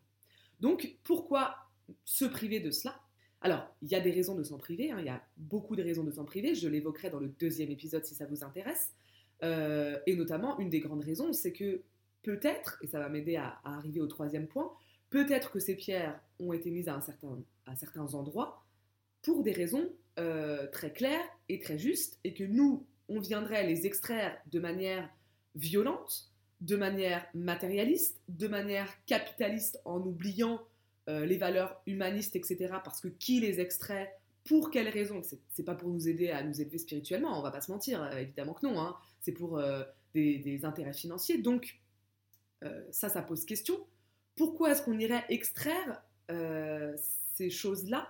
Donc, 0.60 0.98
pourquoi 1.04 1.56
se 2.06 2.26
priver 2.26 2.60
de 2.60 2.70
cela? 2.70 3.00
Alors, 3.42 3.76
il 3.82 3.90
y 3.90 3.96
a 3.96 4.00
des 4.00 4.12
raisons 4.12 4.36
de 4.36 4.44
s'en 4.44 4.58
priver, 4.58 4.92
hein. 4.92 4.98
il 5.00 5.06
y 5.06 5.10
a 5.10 5.24
beaucoup 5.38 5.76
de 5.76 5.82
raisons 5.82 6.04
de 6.04 6.12
s'en 6.12 6.26
priver, 6.26 6.54
je 6.54 6.68
l'évoquerai 6.68 7.10
dans 7.10 7.20
le 7.20 7.30
deuxième 7.40 7.72
épisode 7.72 8.06
si 8.06 8.14
ça 8.14 8.28
vous 8.28 8.44
intéresse. 8.44 8.94
Euh, 9.44 9.98
et 10.06 10.16
notamment, 10.16 10.60
une 10.60 10.70
des 10.70 10.80
grandes 10.80 11.04
raisons, 11.04 11.34
c'est 11.34 11.54
que 11.54 11.82
peut-être, 12.24 12.78
et 12.82 12.88
ça 12.88 13.00
va 13.00 13.10
m'aider 13.10 13.36
à, 13.36 13.60
arriver 13.64 14.02
au 14.02 14.08
troisième 14.08 14.48
point, 14.48 14.72
peut-être 15.10 15.52
que 15.52 15.60
ces 15.60 15.76
pierres 15.76 16.20
ont 16.40 16.54
été 16.54 16.72
mises 16.72 16.88
à, 16.88 17.00
à 17.66 17.76
certains 17.76 18.14
endroits 18.14 18.64
pour 19.22 19.44
des 19.44 19.52
raisons 19.52 19.90
euh, 20.20 20.68
très 20.68 20.92
claires 20.92 21.26
et 21.50 21.60
très 21.60 21.78
justes, 21.78 22.20
et 22.24 22.34
que 22.34 22.44
nous, 22.44 22.86
on 23.08 23.20
viendrait 23.20 23.66
les 23.66 23.86
extraire 23.86 24.38
de 24.52 24.60
manière 24.60 25.10
violente, 25.56 26.32
de 26.62 26.76
manière 26.76 27.26
matérialiste, 27.34 28.22
de 28.28 28.48
manière 28.48 28.88
capitaliste 29.06 29.82
en 29.86 30.00
oubliant 30.00 30.62
euh, 31.10 31.26
les 31.26 31.38
valeurs 31.38 31.82
humanistes, 31.88 32.36
etc. 32.36 32.76
Parce 32.84 33.02
que 33.02 33.08
qui 33.08 33.40
les 33.40 33.60
extrait 33.60 34.14
Pour 34.46 34.72
quelles 34.72 34.90
raisons 34.90 35.22
C'est 35.50 35.64
pas 35.64 35.76
pour 35.76 35.90
nous 35.90 36.08
aider 36.08 36.30
à 36.32 36.44
nous 36.44 36.62
élever 36.62 36.78
spirituellement, 36.78 37.38
on 37.38 37.42
va 37.42 37.52
pas 37.52 37.62
se 37.62 37.72
mentir, 37.72 38.02
euh, 38.02 38.18
évidemment 38.18 38.54
que 38.54 38.66
non. 38.66 38.80
Hein. 38.80 38.96
C'est 39.20 39.32
pour 39.32 39.60
euh, 39.60 39.84
des, 40.14 40.62
intérêts 40.64 40.94
financiers. 40.94 41.38
Donc, 41.38 41.80
ça, 42.92 43.10
ça 43.10 43.24
pose 43.24 43.44
question. 43.44 43.76
Pourquoi 44.36 44.72
est-ce 44.72 44.84
qu'on 44.84 45.00
irait 45.00 45.26
extraire 45.30 46.04
ces 47.34 47.50
choses-là 47.50 48.08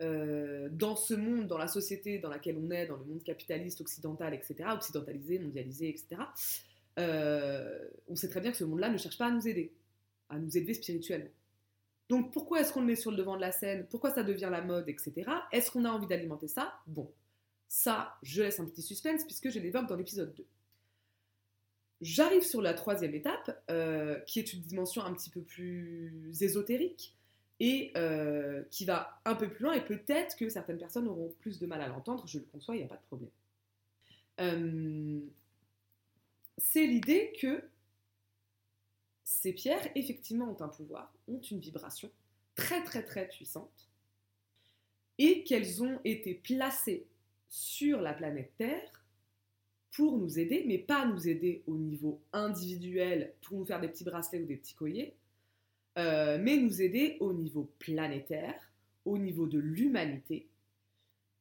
dans 0.00 0.96
ce 0.96 1.14
monde, 1.14 1.46
dans 1.46 1.56
la 1.56 1.68
société 1.68 2.18
dans 2.18 2.28
laquelle 2.30 2.58
on 2.58 2.70
est, 2.72 2.86
dans 2.86 2.96
le 2.96 3.04
monde 3.04 3.22
capitaliste, 3.22 3.80
occidental, 3.80 4.34
etc., 4.34 4.70
occidentalisé, 4.72 5.38
mondialisé, 5.38 5.88
etc., 5.88 6.20
on 8.08 8.16
sait 8.16 8.28
très 8.28 8.40
bien 8.40 8.50
que 8.50 8.56
ce 8.56 8.64
monde-là 8.64 8.90
ne 8.90 8.98
cherche 8.98 9.18
pas 9.18 9.26
à 9.26 9.30
nous 9.30 9.46
aider, 9.46 9.72
à 10.28 10.38
nous 10.38 10.56
élever 10.56 10.74
spirituellement. 10.74 11.30
Donc 12.08 12.32
pourquoi 12.32 12.60
est-ce 12.60 12.72
qu'on 12.72 12.80
le 12.80 12.86
met 12.86 12.96
sur 12.96 13.10
le 13.10 13.16
devant 13.16 13.36
de 13.36 13.40
la 13.40 13.52
scène? 13.52 13.86
Pourquoi 13.90 14.10
ça 14.10 14.22
devient 14.22 14.48
la 14.50 14.60
mode, 14.60 14.88
etc. 14.88 15.30
Est-ce 15.52 15.70
qu'on 15.70 15.84
a 15.84 15.90
envie 15.90 16.06
d'alimenter 16.06 16.48
ça? 16.48 16.74
Bon, 16.86 17.10
ça, 17.66 18.16
je 18.22 18.42
laisse 18.42 18.60
un 18.60 18.66
petit 18.66 18.82
suspense 18.82 19.24
puisque 19.24 19.50
je 19.50 19.58
l'évoque 19.58 19.86
dans 19.86 19.96
l'épisode 19.96 20.34
2. 20.34 20.46
J'arrive 22.00 22.42
sur 22.42 22.60
la 22.60 22.74
troisième 22.74 23.14
étape, 23.14 23.64
euh, 23.70 24.20
qui 24.26 24.38
est 24.38 24.52
une 24.52 24.60
dimension 24.60 25.02
un 25.02 25.14
petit 25.14 25.30
peu 25.30 25.40
plus 25.40 26.42
ésotérique 26.42 27.16
et 27.60 27.92
euh, 27.96 28.62
qui 28.70 28.84
va 28.84 29.20
un 29.24 29.34
peu 29.34 29.48
plus 29.48 29.62
loin, 29.62 29.72
et 29.72 29.84
peut-être 29.84 30.36
que 30.36 30.48
certaines 30.48 30.78
personnes 30.78 31.06
auront 31.06 31.32
plus 31.38 31.58
de 31.58 31.66
mal 31.66 31.80
à 31.80 31.88
l'entendre, 31.88 32.26
je 32.26 32.38
le 32.38 32.44
conçois, 32.44 32.74
il 32.74 32.78
n'y 32.78 32.84
a 32.84 32.88
pas 32.88 32.96
de 32.96 33.06
problème. 33.06 33.30
Euh, 34.40 35.20
c'est 36.58 36.86
l'idée 36.86 37.32
que 37.40 37.62
ces 39.22 39.52
pierres, 39.52 39.88
effectivement, 39.94 40.50
ont 40.50 40.62
un 40.62 40.68
pouvoir, 40.68 41.13
ont 41.28 41.40
une 41.40 41.60
vibration 41.60 42.10
très 42.54 42.82
très 42.84 43.04
très 43.04 43.28
puissante, 43.28 43.90
et 45.18 45.44
qu'elles 45.44 45.82
ont 45.82 46.00
été 46.04 46.34
placées 46.34 47.06
sur 47.48 48.00
la 48.00 48.12
planète 48.12 48.52
Terre 48.56 49.04
pour 49.92 50.18
nous 50.18 50.38
aider, 50.38 50.64
mais 50.66 50.78
pas 50.78 51.06
nous 51.06 51.28
aider 51.28 51.62
au 51.66 51.76
niveau 51.76 52.20
individuel 52.32 53.32
pour 53.42 53.58
nous 53.58 53.64
faire 53.64 53.80
des 53.80 53.88
petits 53.88 54.04
bracelets 54.04 54.42
ou 54.42 54.46
des 54.46 54.56
petits 54.56 54.74
colliers, 54.74 55.14
euh, 55.98 56.38
mais 56.40 56.56
nous 56.56 56.82
aider 56.82 57.16
au 57.20 57.32
niveau 57.32 57.70
planétaire, 57.78 58.72
au 59.04 59.18
niveau 59.18 59.46
de 59.46 59.58
l'humanité, 59.58 60.48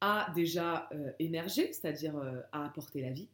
à 0.02 0.32
déjà 0.36 0.88
euh, 0.94 1.12
émerger, 1.18 1.74
c'est-à-dire 1.74 2.16
euh, 2.18 2.42
à 2.52 2.66
apporter 2.66 3.02
la 3.02 3.10
vie, 3.10 3.30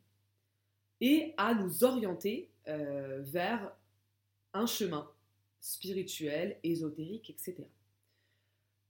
et 1.01 1.33
à 1.37 1.53
nous 1.53 1.83
orienter 1.83 2.49
vers 2.65 3.75
un 4.53 4.67
chemin 4.67 5.09
spirituel, 5.61 6.57
ésotérique, 6.63 7.29
etc. 7.29 7.57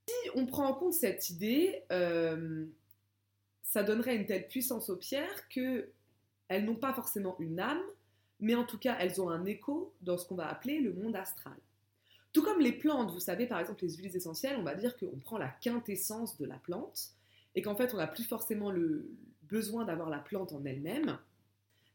Si 0.08 0.30
on 0.34 0.46
prend 0.46 0.66
en 0.66 0.74
compte 0.74 0.94
cette 0.94 1.30
idée, 1.30 1.82
euh, 1.92 2.66
ça 3.62 3.82
donnerait 3.82 4.16
une 4.16 4.26
telle 4.26 4.48
puissance 4.48 4.90
aux 4.90 4.96
pierres 4.96 5.48
que 5.48 5.90
elles 6.48 6.64
n'ont 6.64 6.76
pas 6.76 6.92
forcément 6.92 7.36
une 7.38 7.60
âme, 7.60 7.82
mais 8.40 8.56
en 8.56 8.64
tout 8.64 8.78
cas 8.78 8.96
elles 8.98 9.20
ont 9.20 9.30
un 9.30 9.44
écho 9.44 9.94
dans 10.00 10.18
ce 10.18 10.26
qu'on 10.26 10.34
va 10.34 10.48
appeler 10.48 10.80
le 10.80 10.92
monde 10.92 11.14
astral. 11.14 11.56
Tout 12.32 12.42
comme 12.42 12.60
les 12.60 12.72
plantes, 12.72 13.12
vous 13.12 13.20
savez 13.20 13.46
par 13.46 13.60
exemple 13.60 13.84
les 13.84 13.94
huiles 13.96 14.16
essentielles, 14.16 14.56
on 14.58 14.62
va 14.64 14.74
dire 14.74 14.96
qu'on 14.96 15.18
prend 15.18 15.38
la 15.38 15.48
quintessence 15.48 16.38
de 16.38 16.46
la 16.46 16.56
plante 16.56 17.10
et 17.54 17.62
qu'en 17.62 17.76
fait 17.76 17.94
on 17.94 17.98
n'a 17.98 18.06
plus 18.06 18.24
forcément 18.24 18.70
le 18.70 19.10
besoin 19.42 19.84
d'avoir 19.84 20.10
la 20.10 20.18
plante 20.18 20.52
en 20.52 20.64
elle-même 20.64 21.18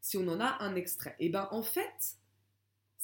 si 0.02 0.18
on 0.18 0.28
en 0.28 0.40
a 0.40 0.58
un 0.64 0.76
extrait. 0.76 1.16
Et 1.20 1.30
bien 1.30 1.48
en 1.52 1.64
fait, 1.64 2.18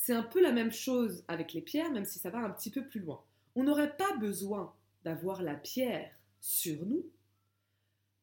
c'est 0.02 0.14
un 0.14 0.24
peu 0.24 0.42
la 0.42 0.52
même 0.52 0.72
chose 0.72 1.24
avec 1.28 1.54
les 1.54 1.62
pierres, 1.62 1.92
même 1.92 2.06
si 2.06 2.18
ça 2.18 2.32
va 2.32 2.40
un 2.40 2.50
petit 2.50 2.72
peu 2.72 2.84
plus 2.88 3.00
loin. 3.00 3.24
On 3.54 3.64
n'aurait 3.64 3.96
pas 3.98 4.18
besoin 4.18 4.74
d'avoir 5.04 5.44
la 5.44 5.54
pierre 5.54 6.12
sur 6.40 6.84
nous, 6.88 7.06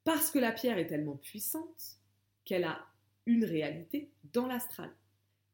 parce 0.03 0.33
que 0.33 0.41
la 0.41 0.51
pierre 0.51 0.79
est 0.79 0.88
tellement 0.88 1.14
puissante 1.14 2.01
qu'elle 2.45 2.64
a 2.64 2.85
une 3.27 3.45
réalité 3.45 4.11
dans 4.33 4.49
l'astral, 4.49 4.91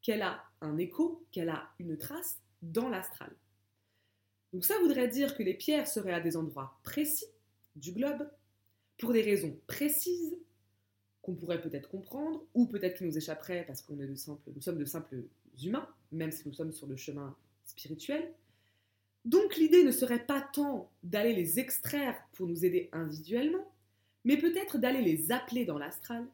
qu'elle 0.01 0.23
a 0.23 0.43
un 0.63 0.79
écho, 0.79 1.27
qu'elle 1.31 1.51
a 1.51 1.69
une 1.79 1.99
trace 1.99 2.41
dans 2.63 2.89
l'astral. 2.89 3.37
Donc 4.55 4.65
ça 4.65 4.79
voudrait 4.79 5.09
dire 5.09 5.37
que 5.37 5.43
les 5.43 5.55
pierres 5.55 5.87
seraient 5.87 6.15
à 6.15 6.21
des 6.21 6.39
endroits 6.39 6.81
précis 6.85 7.27
du 7.77 7.93
globe, 7.93 8.27
pour 8.97 9.13
des 9.13 9.23
raisons 9.23 9.61
précises 9.67 10.39
qu'on 11.21 11.35
pourrait 11.35 11.61
peut-être 11.61 11.91
comprendre, 11.91 12.47
ou 12.55 12.67
peut-être 12.67 12.97
qui 12.97 13.05
nous 13.05 13.19
échapperaient 13.19 13.67
parce 13.67 13.83
qu'on 13.83 14.01
est 14.01 14.07
de 14.07 14.15
simples, 14.15 14.53
nous 14.55 14.63
sommes 14.63 14.79
de 14.79 14.87
simples 14.87 15.25
humains, 15.62 15.88
même 16.12 16.31
si 16.31 16.47
nous 16.47 16.55
sommes 16.55 16.73
sur 16.73 16.87
le 16.87 16.97
chemin 16.97 17.37
spirituel. 17.64 18.33
Donc 19.25 19.57
l'idée 19.57 19.85
ne 19.85 19.90
serait 19.90 20.25
pas 20.25 20.40
tant 20.40 20.90
d'aller 21.03 21.33
les 21.33 21.59
extraire 21.59 22.17
pour 22.35 22.47
nous 22.47 22.64
aider 22.64 22.90
individuellement, 22.93 23.73
mais 24.25 24.37
peut-être 24.37 24.79
d'aller 24.79 25.03
les 25.03 25.33
appeler 25.33 25.64
dans 25.64 25.79
l'astral 25.79 26.27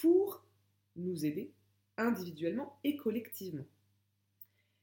pour 0.00 0.44
nous 0.96 1.24
aider 1.24 1.50
individuellement 1.96 2.78
et 2.84 2.96
collectivement. 2.96 3.64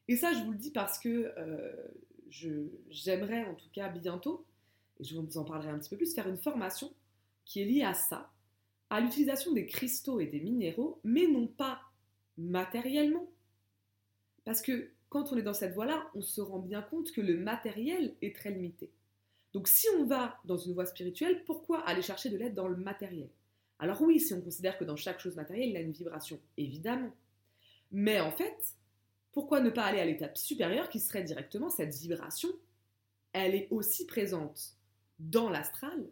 Et 0.07 0.17
ça, 0.17 0.33
je 0.33 0.43
vous 0.43 0.51
le 0.51 0.57
dis 0.57 0.71
parce 0.71 0.99
que 0.99 1.33
euh, 1.37 1.73
j'aimerais 2.89 3.45
en 3.45 3.55
tout 3.55 3.69
cas 3.73 3.89
bientôt, 3.89 4.45
et 4.99 5.03
je 5.03 5.15
vous 5.17 5.37
en 5.37 5.43
parlerai 5.43 5.69
un 5.69 5.79
petit 5.79 5.89
peu 5.89 5.97
plus, 5.97 6.13
faire 6.13 6.27
une 6.27 6.37
formation 6.37 6.93
qui 7.45 7.61
est 7.61 7.65
liée 7.65 7.83
à 7.83 7.93
ça, 7.93 8.31
à 8.89 8.99
l'utilisation 8.99 9.53
des 9.53 9.65
cristaux 9.65 10.19
et 10.19 10.27
des 10.27 10.39
minéraux, 10.39 10.99
mais 11.03 11.27
non 11.27 11.47
pas 11.47 11.81
matériellement, 12.37 13.27
parce 14.45 14.61
que 14.61 14.91
quand 15.09 15.31
on 15.31 15.37
est 15.37 15.43
dans 15.43 15.53
cette 15.53 15.73
voie-là, 15.73 16.09
on 16.15 16.21
se 16.21 16.41
rend 16.41 16.59
bien 16.59 16.81
compte 16.81 17.11
que 17.11 17.21
le 17.21 17.37
matériel 17.37 18.15
est 18.21 18.35
très 18.35 18.51
limité. 18.51 18.91
Donc 19.53 19.67
si 19.67 19.87
on 19.97 20.05
va 20.05 20.37
dans 20.45 20.57
une 20.57 20.73
voie 20.73 20.85
spirituelle, 20.85 21.43
pourquoi 21.45 21.79
aller 21.87 22.01
chercher 22.01 22.29
de 22.29 22.37
l'aide 22.37 22.53
dans 22.53 22.67
le 22.67 22.77
matériel? 22.77 23.29
Alors 23.79 24.01
oui, 24.01 24.19
si 24.19 24.33
on 24.33 24.41
considère 24.41 24.77
que 24.77 24.83
dans 24.83 24.95
chaque 24.95 25.19
chose 25.19 25.35
matérielle, 25.35 25.69
il 25.69 25.73
y 25.73 25.77
a 25.77 25.81
une 25.81 25.91
vibration, 25.91 26.39
évidemment. 26.57 27.13
Mais 27.91 28.19
en 28.19 28.31
fait, 28.31 28.75
pourquoi 29.31 29.59
ne 29.59 29.69
pas 29.69 29.83
aller 29.83 29.99
à 29.99 30.05
l'étape 30.05 30.37
supérieure 30.37 30.89
qui 30.89 30.99
serait 30.99 31.23
directement 31.23 31.69
cette 31.69 31.93
vibration? 31.95 32.49
Elle 33.33 33.55
est 33.55 33.67
aussi 33.71 34.05
présente 34.05 34.75
dans 35.19 35.49
l'astral, 35.49 36.05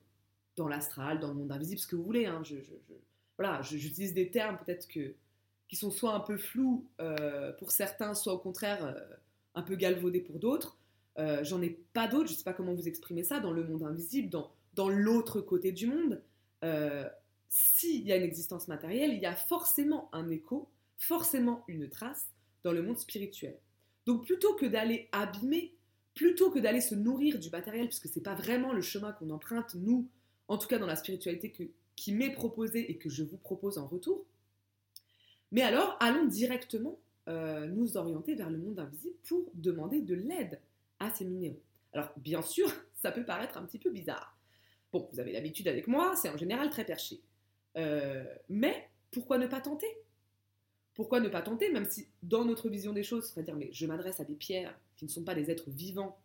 dans 0.55 0.67
l'astral, 0.67 1.19
dans 1.19 1.29
le 1.29 1.35
monde 1.35 1.51
invisible, 1.51 1.79
ce 1.79 1.87
que 1.87 1.95
vous 1.95 2.03
voulez. 2.03 2.25
Hein. 2.25 2.43
Voilà, 3.37 3.61
j'utilise 3.61 4.13
des 4.13 4.29
termes 4.29 4.57
peut-être 4.57 4.87
que 4.87 5.15
qui 5.73 5.79
sont 5.79 5.89
soit 5.89 6.13
un 6.13 6.19
peu 6.19 6.37
flous 6.37 6.87
euh, 7.01 7.51
pour 7.53 7.71
certains, 7.71 8.13
soit 8.13 8.33
au 8.33 8.37
contraire 8.37 8.85
euh, 8.85 9.15
un 9.55 9.63
peu 9.63 9.75
galvaudés 9.75 10.21
pour 10.21 10.37
d'autres. 10.37 10.77
Euh, 11.17 11.43
j'en 11.43 11.63
ai 11.63 11.71
pas 11.93 12.07
d'autres, 12.07 12.29
je 12.29 12.35
sais 12.35 12.43
pas 12.43 12.53
comment 12.53 12.75
vous 12.75 12.87
exprimer 12.87 13.23
ça, 13.23 13.39
dans 13.39 13.51
le 13.51 13.63
monde 13.63 13.81
invisible, 13.81 14.29
dans, 14.29 14.51
dans 14.75 14.87
l'autre 14.87 15.41
côté 15.41 15.71
du 15.71 15.87
monde. 15.87 16.21
S'il 17.49 18.05
y 18.05 18.11
a 18.11 18.17
une 18.17 18.23
existence 18.23 18.67
matérielle, 18.67 19.13
il 19.13 19.19
y 19.19 19.25
a 19.25 19.35
forcément 19.35 20.09
un 20.13 20.29
écho, 20.29 20.69
forcément 20.99 21.63
une 21.67 21.89
trace 21.89 22.27
dans 22.63 22.71
le 22.71 22.83
monde 22.83 22.99
spirituel. 22.99 23.57
Donc 24.05 24.27
plutôt 24.27 24.53
que 24.53 24.67
d'aller 24.67 25.09
abîmer, 25.11 25.73
plutôt 26.13 26.51
que 26.51 26.59
d'aller 26.59 26.81
se 26.81 26.93
nourrir 26.93 27.39
du 27.39 27.49
matériel, 27.49 27.87
puisque 27.87 28.09
c'est 28.09 28.21
pas 28.21 28.35
vraiment 28.35 28.73
le 28.73 28.81
chemin 28.81 29.11
qu'on 29.11 29.31
emprunte, 29.31 29.73
nous, 29.73 30.07
en 30.47 30.59
tout 30.59 30.67
cas 30.67 30.77
dans 30.77 30.85
la 30.85 30.95
spiritualité 30.95 31.51
qui 31.95 32.11
m'est 32.11 32.33
proposée 32.33 32.91
et 32.91 32.97
que 32.97 33.09
je 33.09 33.23
vous 33.23 33.37
propose 33.37 33.79
en 33.79 33.87
retour, 33.87 34.23
mais 35.53 35.61
alors, 35.61 35.95
allons 35.99 36.25
directement 36.25 36.99
euh, 37.29 37.67
nous 37.67 37.95
orienter 37.95 38.33
vers 38.33 38.49
le 38.49 38.57
monde 38.57 38.79
invisible 38.79 39.15
pour 39.23 39.49
demander 39.53 40.01
de 40.01 40.15
l'aide 40.15 40.59
à 40.99 41.11
ces 41.11 41.25
minéraux. 41.25 41.61
Alors, 41.93 42.11
bien 42.17 42.41
sûr, 42.41 42.67
ça 42.95 43.11
peut 43.11 43.23
paraître 43.23 43.57
un 43.57 43.63
petit 43.63 43.77
peu 43.77 43.91
bizarre. 43.91 44.35
Bon, 44.91 45.07
vous 45.13 45.19
avez 45.19 45.31
l'habitude 45.31 45.67
avec 45.67 45.87
moi, 45.87 46.15
c'est 46.15 46.29
en 46.29 46.37
général 46.37 46.71
très 46.71 46.83
perché. 46.83 47.21
Euh, 47.77 48.25
mais 48.49 48.89
pourquoi 49.11 49.37
ne 49.37 49.45
pas 49.45 49.61
tenter? 49.61 49.87
Pourquoi 50.95 51.19
ne 51.19 51.29
pas 51.29 51.43
tenter, 51.43 51.71
même 51.71 51.85
si 51.85 52.07
dans 52.23 52.45
notre 52.45 52.67
vision 52.67 52.91
des 52.91 53.03
choses, 53.03 53.25
c'est-à-dire, 53.25 53.55
mais 53.55 53.69
je 53.71 53.85
m'adresse 53.85 54.19
à 54.19 54.23
des 54.23 54.35
pierres 54.35 54.77
qui 54.95 55.05
ne 55.05 55.09
sont 55.09 55.23
pas 55.23 55.35
des 55.35 55.51
êtres 55.51 55.69
vivants. 55.69 56.17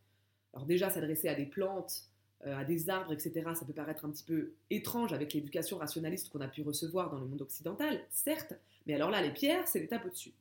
Alors 0.55 0.67
déjà, 0.67 0.89
s'adresser 0.89 1.29
à 1.29 1.35
des 1.35 1.47
plantes, 1.47 2.09
euh, 2.47 2.57
à 2.57 2.65
des 2.65 2.89
arbres, 2.89 3.13
etc., 3.13 3.51
ça 3.55 3.67
peut 3.67 3.73
paraître 3.73 4.05
un 4.05 4.11
petit 4.11 4.25
peu 4.25 4.53
étrange 4.71 5.13
avec 5.13 5.35
l'éducation 5.35 5.77
rationaliste 5.77 6.31
qu'on 6.31 6.41
a 6.41 6.49
pu 6.49 6.63
recevoir 6.63 7.11
dans 7.11 7.19
le 7.19 7.27
monde 7.27 7.43
occidental, 7.43 8.01
certes, 8.11 8.55
mais 8.89 8.95
alors 8.95 9.11
là, 9.11 9.23
les 9.23 9.31
pierres, 9.31 9.69
c'est 9.69 9.79
l'étape 9.79 10.05
au-dessus. 10.05 10.33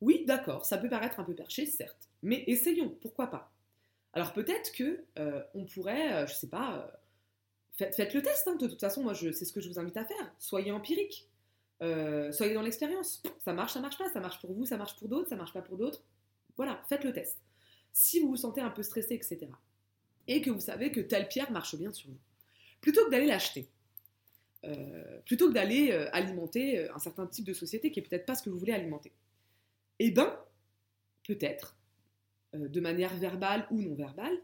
Oui, 0.00 0.24
d'accord, 0.26 0.64
ça 0.64 0.78
peut 0.78 0.88
paraître 0.88 1.18
un 1.18 1.24
peu 1.24 1.34
perché, 1.34 1.66
certes, 1.66 2.08
mais 2.22 2.44
essayons, 2.46 2.96
pourquoi 3.00 3.28
pas 3.28 3.52
Alors 4.12 4.32
peut-être 4.32 4.72
que 4.72 5.02
euh, 5.18 5.42
on 5.54 5.64
pourrait, 5.64 6.12
euh, 6.12 6.26
je 6.26 6.34
sais 6.34 6.48
pas, 6.48 6.92
faites, 7.72 8.14
le 8.14 8.22
test, 8.22 8.46
hein, 8.46 8.54
de 8.54 8.68
toute 8.68 8.80
façon, 8.80 9.02
moi, 9.02 9.14
c'est 9.14 9.44
ce 9.44 9.52
que 9.52 9.60
je 9.60 9.68
vous 9.68 9.80
invite 9.80 9.96
à 9.96 10.04
faire. 10.04 10.34
Soyez 10.38 10.70
empirique, 10.70 11.28
soyez 11.80 12.54
dans 12.54 12.62
l'expérience. 12.62 13.22
Ça 13.40 13.52
marche, 13.52 13.72
ça 13.72 13.80
marche 13.80 13.98
pas, 13.98 14.08
ça 14.10 14.20
marche 14.20 14.40
pour 14.40 14.52
vous, 14.52 14.64
ça 14.66 14.76
marche 14.76 14.96
pour 14.96 15.08
d'autres, 15.08 15.28
ça 15.28 15.36
marche 15.36 15.52
pas 15.52 15.62
pour 15.62 15.76
d'autres. 15.76 16.02
Voilà, 16.56 16.80
faites 16.88 17.02
le 17.02 17.12
test. 17.12 17.38
Si 17.92 18.20
vous 18.20 18.28
vous 18.28 18.36
sentez 18.36 18.60
un 18.60 18.70
peu 18.70 18.82
stressé, 18.82 19.14
etc 19.14 19.48
et 20.26 20.40
que 20.40 20.50
vous 20.50 20.60
savez 20.60 20.90
que 20.90 21.00
telle 21.00 21.28
pierre 21.28 21.50
marche 21.50 21.76
bien 21.76 21.92
sur 21.92 22.10
vous. 22.10 22.18
Plutôt 22.80 23.04
que 23.06 23.10
d'aller 23.10 23.26
l'acheter, 23.26 23.68
euh, 24.66 25.20
plutôt 25.26 25.48
que 25.48 25.54
d'aller 25.54 25.90
euh, 25.90 26.08
alimenter 26.12 26.78
euh, 26.78 26.94
un 26.94 26.98
certain 26.98 27.26
type 27.26 27.44
de 27.44 27.52
société 27.52 27.90
qui 27.90 28.00
est 28.00 28.02
peut-être 28.02 28.24
pas 28.26 28.34
ce 28.34 28.42
que 28.42 28.50
vous 28.50 28.58
voulez 28.58 28.72
alimenter, 28.72 29.12
eh 29.98 30.10
bien, 30.10 30.38
peut-être, 31.26 31.76
de 32.52 32.80
manière 32.80 33.14
verbale 33.16 33.66
ou 33.70 33.80
non 33.80 33.94
verbale, 33.94 34.36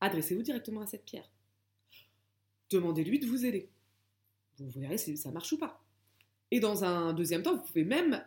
adressez-vous 0.00 0.42
directement 0.42 0.80
à 0.80 0.86
cette 0.86 1.04
pierre. 1.04 1.28
Demandez-lui 2.70 3.18
de 3.18 3.26
vous 3.26 3.44
aider. 3.44 3.68
Vous 4.58 4.80
verrez 4.80 4.98
si 4.98 5.16
ça 5.16 5.30
marche 5.30 5.52
ou 5.52 5.58
pas. 5.58 5.82
Et 6.50 6.60
dans 6.60 6.84
un 6.84 7.12
deuxième 7.12 7.42
temps, 7.42 7.56
vous 7.56 7.62
pouvez 7.62 7.84
même 7.84 8.24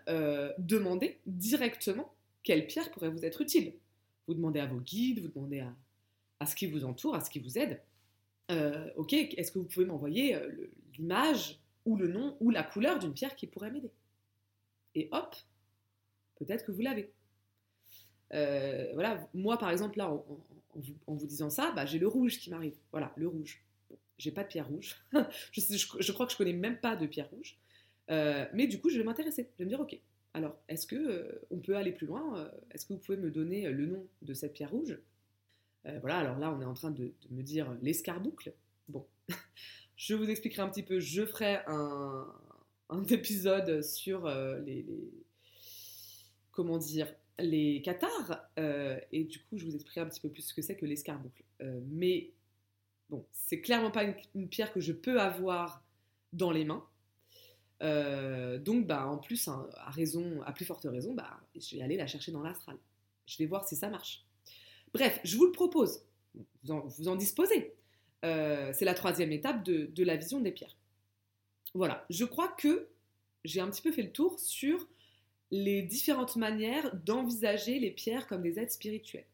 demander 0.58 1.20
directement 1.26 2.14
quelle 2.44 2.68
pierre 2.68 2.90
pourrait 2.92 3.10
vous 3.10 3.26
être 3.26 3.42
utile. 3.42 3.74
Vous 4.28 4.34
demandez 4.34 4.60
à 4.60 4.66
vos 4.66 4.80
guides, 4.80 5.20
vous 5.20 5.30
demandez 5.30 5.60
à, 5.60 5.76
à 6.40 6.46
ce 6.46 6.56
qui 6.56 6.68
vous 6.68 6.86
entoure, 6.86 7.16
à 7.16 7.22
ce 7.22 7.30
qui 7.30 7.40
vous 7.40 7.58
aide. 7.58 7.82
Ok, 8.96 9.14
est-ce 9.14 9.52
que 9.52 9.60
vous 9.60 9.66
pouvez 9.66 9.86
m'envoyer 9.86 10.38
l'image 11.00 11.60
ou 11.86 11.96
le 11.96 12.08
nom 12.08 12.38
ou 12.40 12.50
la 12.50 12.64
couleur 12.64 13.00
d'une 13.00 13.14
pierre 13.14 13.36
qui 13.36 13.48
pourrait 13.48 13.72
m'aider 13.72 13.92
Et 14.96 15.10
hop, 15.12 15.36
peut-être 16.36 16.66
que 16.66 16.72
vous 16.72 16.82
l'avez. 16.82 17.12
Euh, 18.34 18.92
voilà, 18.94 19.28
moi 19.34 19.58
par 19.58 19.72
exemple 19.72 19.98
là, 19.98 20.12
en, 20.12 20.26
vous, 21.08 21.26
disant 21.26 21.50
ça, 21.50 21.72
bah, 21.72 21.86
j'ai 21.86 22.00
le 22.00 22.08
rouge 22.08 22.38
qui 22.40 22.50
m'arrive. 22.50 22.78
Voilà, 22.92 23.12
le 23.16 23.28
rouge. 23.28 23.64
j'ai 24.18 24.32
pas 24.32 24.44
de 24.44 24.50
pierre 24.50 24.68
rouge. 24.68 24.96
je, 25.52 26.12
crois 26.12 26.26
que 26.26 26.32
je 26.32 26.38
connais 26.38 26.54
même 26.54 26.80
pas 26.80 26.96
de 26.96 27.08
pierre 27.08 27.30
rouge. 27.30 27.58
mais 28.10 28.68
du 28.68 28.80
coup, 28.80 28.90
je 28.90 28.98
vais 28.98 29.04
m'intéresser. 29.04 29.50
Je 29.54 29.64
vais 29.64 29.66
me 29.66 29.70
dire, 29.70 29.80
ok, 29.80 30.00
alors 30.34 30.60
est-ce 30.68 30.86
que 30.86 31.42
on 31.50 31.60
peut 31.60 31.76
aller 31.76 31.92
plus 31.92 32.08
loin 32.08 32.52
Est-ce 32.72 32.86
que 32.86 32.94
vous 32.94 33.00
pouvez 33.00 33.18
me 33.18 33.32
donner 33.32 33.70
le 33.70 33.86
nom 33.88 34.08
de 34.22 34.34
cette 34.34 34.54
pierre 34.54 34.72
rouge? 34.72 35.00
Euh, 35.86 36.00
voilà, 36.02 36.20
alors 36.20 36.38
là, 36.38 36.54
on 36.54 36.62
est 36.62 36.66
en 36.66 36.74
train 36.74 36.92
de, 36.92 37.14
me 37.30 37.42
dire 37.42 37.76
l'escarboucle. 37.82 38.54
Bon, 38.88 39.06
je 40.00 40.16
vous 40.16 40.30
expliquerai 40.30 40.62
un 40.62 40.70
petit 40.70 40.82
peu. 40.82 41.02
Je 41.02 41.26
ferai 41.26 41.60
un, 41.68 42.26
épisode 43.10 43.84
sur 43.84 44.26
euh, 44.26 44.58
les, 44.60 44.86
Comment 46.52 46.78
dire 46.78 47.14
Les 47.38 47.82
cathares. 47.82 48.50
Euh, 48.58 48.98
et 49.12 49.26
du 49.26 49.40
coup, 49.44 49.58
je 49.58 49.66
vous 49.66 49.76
expliquerai 49.76 50.02
un 50.02 50.10
petit 50.10 50.22
peu 50.22 50.30
plus 50.30 50.42
ce 50.42 50.54
que 50.54 50.62
c'est 50.62 50.78
que 50.78 50.86
l'escarboucle. 50.86 51.44
mais 51.90 52.32
bon, 53.10 53.26
c'est 53.34 53.60
clairement 53.60 53.92
pas 53.92 54.06
une, 54.34 54.48
pierre 54.48 54.72
que 54.72 54.80
je 54.80 54.94
peux 54.94 55.20
avoir 55.20 55.84
dans 56.32 56.52
les 56.52 56.64
mains. 56.64 56.88
donc, 57.82 58.88
bah, 58.88 59.06
en 59.06 59.18
plus, 59.18 59.50
hein, 59.50 59.68
à, 59.74 59.92
raison, 59.92 60.42
à 60.44 60.54
plus 60.54 60.66
forte 60.66 60.86
raison, 60.86 61.14
bah, 61.14 61.42
je 61.60 61.76
vais 61.76 61.82
aller 61.82 61.98
la 61.98 62.08
chercher 62.08 62.32
dans 62.32 62.42
l'astral. 62.42 62.78
Je 63.26 63.38
vais 63.38 63.48
voir 63.48 63.68
si 63.68 63.76
ça 63.76 63.90
marche. 63.90 64.26
Bref, 64.94 65.20
je 65.26 65.36
vous 65.36 65.46
le 65.46 65.52
propose. 65.52 66.06
Vous 66.64 67.08
en, 67.10 67.16
disposez. 67.18 67.76
Euh, 68.26 68.72
c'est 68.74 68.86
la 68.86 68.94
troisième 68.94 69.32
étape 69.32 69.64
de, 69.64 70.04
la 70.04 70.16
vision 70.16 70.40
des 70.40 70.52
pierres. 70.52 70.76
Voilà, 71.74 72.06
je 72.10 72.26
crois 72.26 72.50
que 72.50 72.90
j'ai 73.46 73.62
un 73.62 73.70
petit 73.70 73.82
peu 73.82 73.92
fait 73.92 74.04
le 74.04 74.12
tour 74.12 74.40
sur 74.40 74.88
les 75.52 75.82
différentes 75.82 76.36
manières 76.36 76.96
d'envisager 76.96 77.80
les 77.80 77.92
pierres 77.92 78.28
comme 78.28 78.42
des 78.42 78.60
êtres 78.60 78.74
spirituels. 78.74 79.26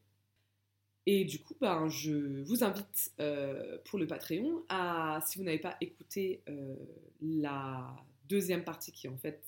Et 1.06 1.24
du 1.24 1.40
coup, 1.40 1.54
ben, 1.60 1.88
je 1.88 2.42
vous 2.42 2.64
invite 2.64 3.12
euh, 3.20 3.78
pour 3.84 3.98
le 3.98 4.06
Patreon 4.06 4.64
à, 4.68 5.20
si 5.26 5.38
vous 5.38 5.44
n'avez 5.44 5.58
pas 5.58 5.76
écouté 5.80 6.42
euh, 6.48 6.74
la 7.20 7.94
deuxième 8.28 8.64
partie 8.64 8.92
qui 8.92 9.08
en 9.08 9.16
fait 9.16 9.40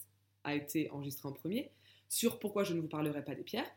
a 0.44 0.55
été 0.55 0.88
enregistrée 0.90 1.29
en 1.29 1.33
premier, 1.33 1.70
sur 2.09 2.38
pourquoi 2.38 2.64
je 2.64 2.74
ne 2.74 2.81
vous 2.81 2.88
parlerai 2.88 3.24
pas 3.24 3.35
des 3.35 3.42
pierres, 3.42 3.70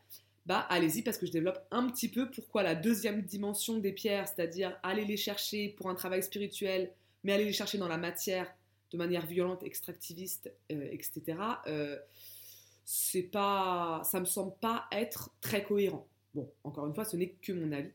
bah 0.46 0.66
allez-y 0.70 1.04
parce 1.04 1.18
que 1.18 1.26
je 1.26 1.32
développe 1.32 1.60
un 1.72 1.88
petit 1.90 2.10
peu 2.10 2.30
pourquoi 2.32 2.64
la 2.64 2.74
deuxième 2.76 3.22
dimension 3.22 3.78
des 3.78 3.92
pierres, 3.92 4.28
c'est-à-dire 4.28 4.78
aller 4.82 5.06
les 5.06 5.18
chercher 5.18 5.70
pour 5.70 5.90
un 5.90 5.96
travail 5.96 6.24
spirituel, 6.24 6.92
mais 7.24 7.34
aller 7.34 7.46
les 7.46 7.54
chercher 7.54 7.78
dans 7.78 7.88
la 7.88 7.98
matière 7.98 8.52
de 8.92 8.98
manière 8.98 9.26
violente, 9.26 9.64
extractiviste, 9.64 10.52
euh, 10.72 10.90
etc. 10.92 11.38
Euh, 11.68 11.98
c'est 12.84 13.24
pas, 13.24 14.02
ça 14.04 14.20
me 14.20 14.26
semble 14.26 14.54
pas 14.60 14.86
être 14.92 15.30
très 15.42 15.64
cohérent. 15.64 16.08
Bon, 16.34 16.50
encore 16.64 16.88
une 16.88 16.94
fois, 16.94 17.06
ce 17.06 17.16
n'est 17.16 17.30
que 17.42 17.54
mon 17.54 17.72
avis, 17.72 17.92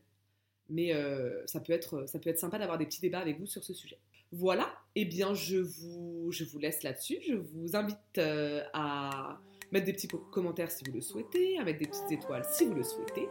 mais 0.69 0.93
euh, 0.93 1.45
ça 1.45 1.59
peut 1.59 1.73
être, 1.73 2.07
ça 2.07 2.17
peut 2.17 2.29
être 2.29 2.39
sympa 2.39 2.57
d'avoir 2.57 2.77
des 2.77 2.85
petits 2.85 3.01
débats 3.01 3.19
avec 3.19 3.39
vous 3.39 3.47
sur 3.47 3.63
ce 3.63 3.73
sujet. 3.73 3.97
Voilà, 4.31 4.73
eh 4.95 5.05
bien 5.05 5.33
je 5.33 5.57
vous 5.57 6.59
laisse 6.59 6.83
là-dessus. 6.83 7.19
Je 7.27 7.35
vous 7.35 7.75
invite 7.75 8.19
à 8.73 9.39
mettre 9.71 9.85
des 9.85 9.93
petits 9.93 10.07
commentaires 10.31 10.71
si 10.71 10.83
vous 10.85 10.93
le 10.93 11.01
souhaitez, 11.01 11.57
à 11.59 11.63
mettre 11.63 11.79
des 11.79 11.87
petites 11.87 12.11
étoiles 12.11 12.45
si 12.49 12.65
vous 12.65 12.75
le 12.75 12.83
souhaitez. 12.83 13.27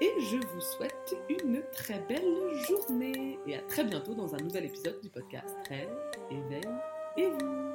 Et 0.00 0.10
je 0.20 0.36
vous 0.36 0.60
souhaite 0.60 1.14
une 1.28 1.62
très 1.72 2.00
belle 2.08 2.54
journée 2.68 3.38
et 3.46 3.56
à 3.56 3.62
très 3.62 3.84
bientôt 3.84 4.14
dans 4.14 4.34
un 4.34 4.38
nouvel 4.38 4.64
épisode 4.64 5.00
du 5.00 5.08
podcast 5.08 5.56
Rêve, 5.68 5.96
Éveil 6.30 6.68
et 7.16 7.28
vous. 7.28 7.73